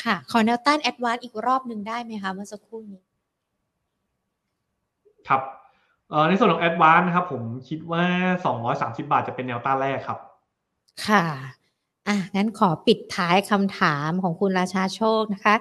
[0.04, 3.02] ค่ะ ขอแนวต้านแอดวานอีกรอบหนึ่งได้ไหมคะเมื่อสักครู่นี้
[5.28, 5.42] ครับ
[6.30, 8.04] ในส่วนของแอดวานนะครับผมคิดว่า
[8.56, 10.20] 230 บาทจะเป็นแนวต้านแรกครับ
[11.08, 11.26] ค่ะ
[12.08, 15.56] อะงั้นขอปิดท้ายคำถามของคุณราชาโชคนะคะ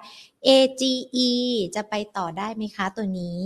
[0.46, 1.30] AGE
[1.74, 3.38] จะไปต่อได้ไหมคะตัวนี้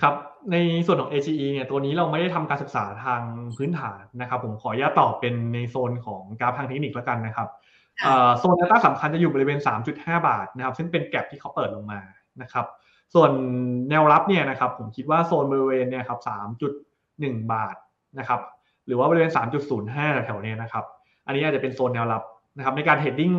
[0.00, 0.14] ครับ
[0.52, 3.22] ในส่วนของ AGE เนี่ยตัวนี้เราไม่ได้ทำการศึกษาทาง
[3.56, 7.48] พื้นฐานนะครับ ผมขออนุญาตตอบเป็นในโซนของกราฟทางเทคนิคแล้วกันนะครับ
[8.38, 9.58] โซนแนวต้านสำคัญจะอยู่บริเวณ
[9.92, 12.00] 3.5 บาทนะครับ ซึ่งเป็นแกลบที่เขาเปิดลงมา
[12.42, 12.66] นะครับ
[13.14, 13.30] ส่วน
[13.90, 16.20] แนวรับเนี่ยนะครับ ผมคิดว่าโซนบริเวณเนี่ยครับ
[16.82, 17.76] 3.1 บาท
[18.18, 18.40] นะครับ
[18.86, 19.30] หรือว่าบริเวณ
[19.76, 20.84] 3.05 แถวๆนี้นะครับ
[21.26, 22.22] อันนี้อาจจะเป็นโซนแนวรับ
[22.56, 23.32] นะครับ ในการ trading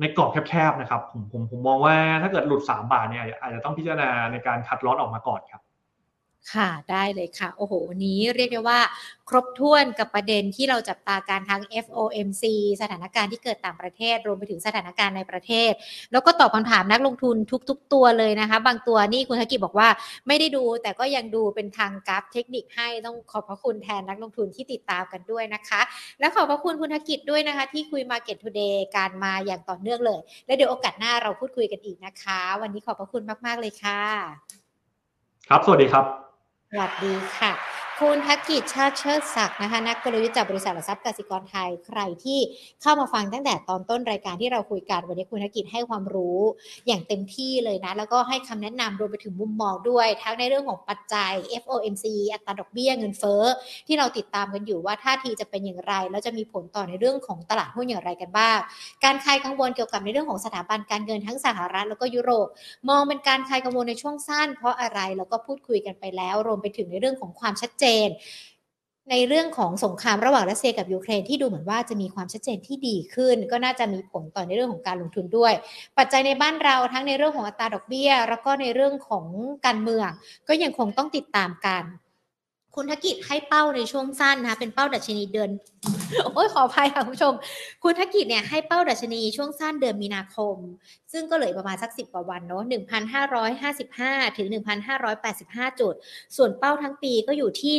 [0.00, 5.62] ในกรอบแคบๆนะครับ ผมผมผมมองว่าถ้าเกิดหลุด 3 บาทเนี่ยอาจจะต้องพิจารณาในการ cut loss ออกมาก่อนครับ
[6.50, 8.80] ค่ะได้เลยค่ะ โอ้โห วันนี้เรียกได้ว่า
[9.28, 12.44] ครบถ้วนกับประเด็นที่เราจับตาการทั้ง FOMC
[12.82, 15.72] สถานการณ์ที่เกิดต่างประเทศ รวมไปถึงสถานการณ์ในประเทศ
[16.12, 17.36] แล้วก็ตอบคำถามนักลงทุน
[17.70, 19.88] ทุก ๆ ตัวเลยนะคะ บางตัวนี่คุณธกิจบอกว่า
[20.26, 25.80] ไม่ได้ดูแต่ก็ยังดูเป็นทางกราฟเทคนิคให้ต้องขอบพระคุณแทนนักลงทุนที่ติดตามกันด้วยนะคะ
[26.20, 34.02] และขอบพระคุณคุณธกิจด้วยนะคะ ที่คุย Market Today การมาอย่างต่อเนื่องเลย และเดี๋ยวโอกาสหน้าเราพูดคุยกันอีกนะคะ วันนี้ขอบพระคุณมาก ๆเลยค่ะ
[35.48, 36.31] ครับ สวัสดีครับ
[36.78, 37.52] วัสดีค่ะ
[38.00, 42.38] คุณทักกิจชาติเชิดศักดิ์นะคะนักกลยุทธ์จากบริษัทหลักทรัพย์กสิกรไทยใครที่
[42.82, 46.40] เข้ามาฟังตั้งแต่ตอนต้นรายการที่เราคุยกันวันนี้คุณทักกิจให้ความรู้
[46.86, 51.32] อย่างเต็มที่เลยนะ แล้วก็ให้คำแนะนำรวมไปถึงมุมมองด้วย ทั้งในเรื่องของปัจจัย
[51.62, 53.42] FOMC อัตราดอกเบี้ยเงินเฟ้อ
[53.86, 58.58] ที่เราติดตามกันอยู่ว่าท่าทีจะเป็นอย่างไร แล้วจะมีผลต่อในเรื่องของตลาดหุ้นอย่างไรกันบ้าง
[59.04, 62.48] การคลายกังวลเกี่ยวกับในเรื่องของสถาบันการเงินทั้งสหรัฐแล้วก็ยุโรป
[62.88, 68.08] มองเป็นการคลายกังวลในช่วงสั้น เพราะอะไรแล้วก็พูดคุยกันไปแล้ว รวมไปถึงในเรื่องของความชัดเจน
[69.10, 75.52] ในเรื่องของสงครามระหว่างรัสเซียกับยูเครนที่ดูเหมือนว่าจะมีความชัดเจนที่ดีขึ้น ก็น่าจะมีผลต่อในเรื่องของการลงทุนด้วย
[75.98, 79.24] ปัจจัยในบ้านเราทั้งในเรื่องของอัตราดอกเบี้ย แล้วก็ในเรื่องของ
[79.66, 80.08] การเมือง
[80.48, 81.82] ก็ยังคงต้องติดตามกัน
[82.76, 85.50] คุณธกิจให้เป้าในช่วงสั้นนะคะเป็นเป้าดัชนีเดือน
[86.34, 87.34] โอ้ยขออภัยค่ะคุณผู้ชม
[87.82, 90.56] คุณธกิจเนี่ยให้เป้าดัชนีช่วงสั้นเดือนมีนาคม
[91.12, 92.62] ซึ่งก็เหลือประมาณสักสิบกว่าวันเนาะ
[93.50, 94.48] 1,555 ถึง
[95.14, 95.94] 1,585 จุด
[96.36, 97.74] ส่วนเป้าทั้งปีก็อยู่ที่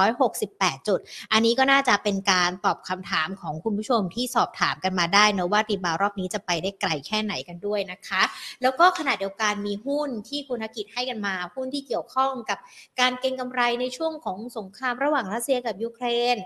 [0.00, 1.00] 1,768 จุด
[1.32, 8.22] อันนี้ก็น่าจะเป็นการตอบคำถามของคุณผู้ชมที่สอบถามกันมาได้นะว่ารีบาวรอบนี้จะไปได้ไกลแค่ไหนกันด้วยนะคะ
[8.62, 12.58] แล้วก็ขณะเดียวกันมีหุ้นที่คุณธกิจให้กันมา หุ้นที่เกี่ยวข้องกับ
[13.00, 16.36] การเก็งกำไรในช่วงของสงครามระหว่างรัสเซียกับยูเครน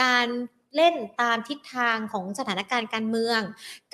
[0.00, 0.28] การ
[0.76, 3.40] เล่นตามทิศทางของสถานการณ์การเมือง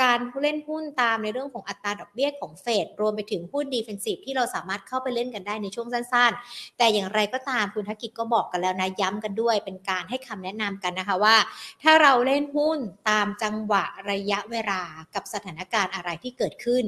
[0.03, 11.37] การเล่นหุ้นตามในเรื่องของอัตราดอกเบี้ยของเฟดรวมไปถึงหุ้นดีเฟนซีฟที่เราสามารถเข้าไปเล่นกันได้ในช่วงสั้นๆ แต่อย่างไรก็ตามคุณธกิจก็บอกกันแล้วนะย้ำกันด้วย เป็นการให้คำแนะนำกันนะคะว่า
[11.83, 12.79] ถ้าเราเล่นหุ้น
[13.11, 14.83] ตามจังหวะระยะเวลา
[15.15, 16.85] กับสถานการณ์อะไรที่เกิดขึ้น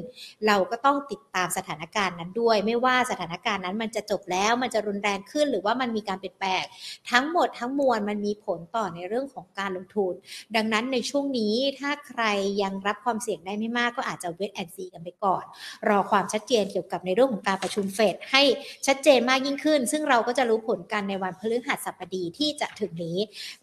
[0.47, 6.63] เราก็ต้องติดตามสถานการณ์นั้นด้วย ไม่ว่าสถานการณ์นั้นมันจะจบแล้วมันจะรุนแรงขึ้น หรือว่ามันมีการเปลี่ยนแปลง
[7.11, 10.15] ทั้งหมดทั้งมวลมันมีผลต่อในเรื่องของการลงทุน
[10.57, 12.23] ดังนั้นในช่วงนี้ถ้าใคร
[12.63, 15.45] ยังรับความเสี่ยงได้ไม่มากก็อาจจะเวทแอนซีกันไปก่อน
[15.89, 18.43] รอความชัดเจนเกี่ยวกับในเรื่องของการประชุมเฟดให้
[18.87, 23.19] ชัดเจนมากยิ่งขึ้น ซึ่งเราก็จะรู้ผลกันในวันพฤหัสบดีที่จะถึงนี้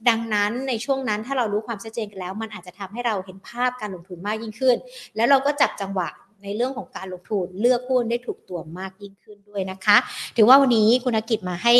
[0.09, 4.77] ดังนั้นในช่วงนั้นถ้าเรารู้ความชัดเจนกันแล้ว มันอาจจะทำให้เราเห็นภาพการลงทุนมากยิ่งขึ้น
[5.15, 6.09] แล้วเราก็จับจังหวะ
[6.43, 9.97] ในเรื่องของการลงทุนเลือกหุ้นได้ถูกตัวมากยิ่งขึ้นด้วยนะคะ
[10.37, 11.73] ถือว่าวันนี้คุณกิจมาให้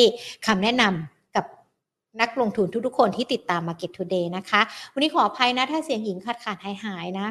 [0.48, 1.17] คำแนะนำกับ
[2.22, 4.62] นักลงทุนทุกๆคนที่ติดตาม Market Today นะคะ
[4.94, 7.30] วันนี้ขออภัยนะ ถ้าเสียงหญิงขาดขาดหายหายๆนะ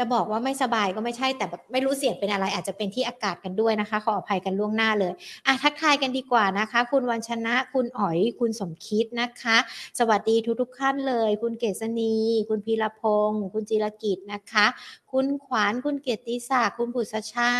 [0.00, 5.12] จะบอกว่าไม่สบายก็ไม่ใช่แต่แบบไม่รู้เสียงเป็นอะไร อาจจะเป็นที่อากาศกันด้วยนะคะ ขออภัยกันล่วงหน้าเลย
[5.46, 9.56] อะทักทายกันดีกว่านะคะ คุณวันชนะ คุณอ๋อย คุณสมคิดนะคะ
[9.98, 12.14] สวัสดีทุกๆท่านเลย คุณเกษณี
[12.48, 14.66] คุณพีรพงศ์คุณจิรกิจนะคะ
[15.12, 17.50] คุณขวานคุณเกียรติศักดิ์คุณบุษชา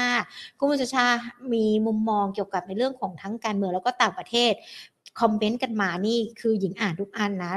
[0.58, 1.06] คุณบุษชา
[1.52, 4.52] มีมุมมองเกี่ยวกับในเรื่องของทั้งการเมืองแล้วก็ต่างประเทศ
[5.20, 7.54] คอมเมนต์กันมานี่คือหญิงอ่านทุกอันนะ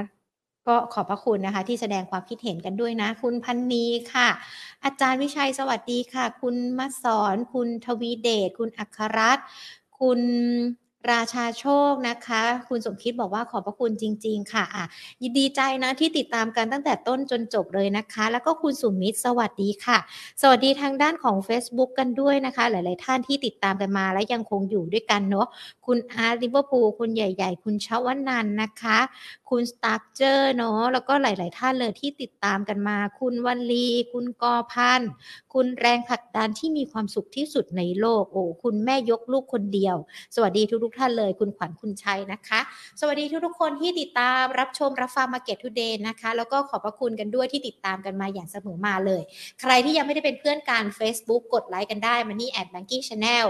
[0.68, 4.30] ก็ขอบพระคุณนะคะ ที่แสดงความคิดเห็นกันด้วยนะ คุณพันนีค่ะ
[4.84, 9.45] อาจารย์วิชัยสวัสดีค่ะ คุณมาสอน คุณทวีเดช คุณอัครรัตน์
[9.99, 10.20] คุณ
[11.12, 14.86] ราชาโชคนะคะ คุณสมคิดบอกว่าขอบพระคุณจริง ๆ ค่ะอะ
[15.22, 19.97] ยินดีใจนะที่ติดตามกันตั้งแต่ต้นจนจบเลยนะคะ แล้วก็คุณสุมิตรสวัสดีค่ะ
[20.41, 25.47] สวัสดีทางด้านของ Facebook กันด้วยนะคะ หลาย ๆ ท่านที่ติดตามกันมาและยังคงอยู่ด้วยกันเนาะ
[25.86, 29.00] คุณอาร์ตลิเวอร์พูลคุณใหญ่ ๆ คุณชวันนันนะคะ
[29.50, 35.02] คุณสตาร์เจอร์เนาะแล้วก็หลาย ๆ ท่านเลยที่ติดตามกันมา คุณวันลีคุณกอพัน
[35.54, 39.95] คุณแรงผลักดันที่มีความสุขที่สุดในโลกโอ้คุณแม่ยกลูกคนเดียว
[40.36, 42.60] สวัสดีทุกๆท่านเลยคุณขวัญคุณชัยนะคะ
[43.00, 49.22] สวัสดีทุกทุกคนที่ติดตามรับชมรับฟัง Market Today นะคะ แล้วก็ขอบพระคุณกันด้วยที่ติดตามกันมาอย่างเสมอมาเลย
[49.62, 53.48] ใครที่ยังไม่ได้เป็นเพื่อนกัน Facebook กดไลค์กันได้มันนี่ at banking channel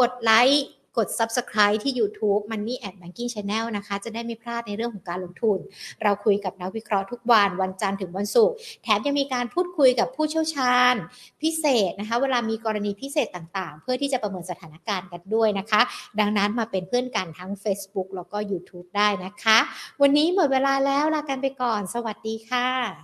[0.00, 0.64] กดไลค์
[0.98, 5.58] กด subscribe ที่ YouTube Money at Banking Channel นะคะ จะได้ไม่พลาดในเรื่องของการลงทุน
[6.02, 10.94] เราคุยกับนักวิเคราะห์ทุกวัน วันจันทร์ถึงวันศุกร์แถมยังมีการพูดคุยกับผู้เชี่ยวชาญ
[11.42, 15.80] พิเศษนะคะ เวลามีกรณีพิเศษต่างๆ เพื่อที่จะประเมินสถานการณ์กันด้วยนะคะ
[16.20, 19.58] ดังนั้นมาเป็นเพื่อนกันทั้ง Facebook แล้วก็ YouTube ได้นะคะ
[20.02, 23.02] วันนี้หมดเวลาแล้วลากันไปก่อน สวัสดีค่ะ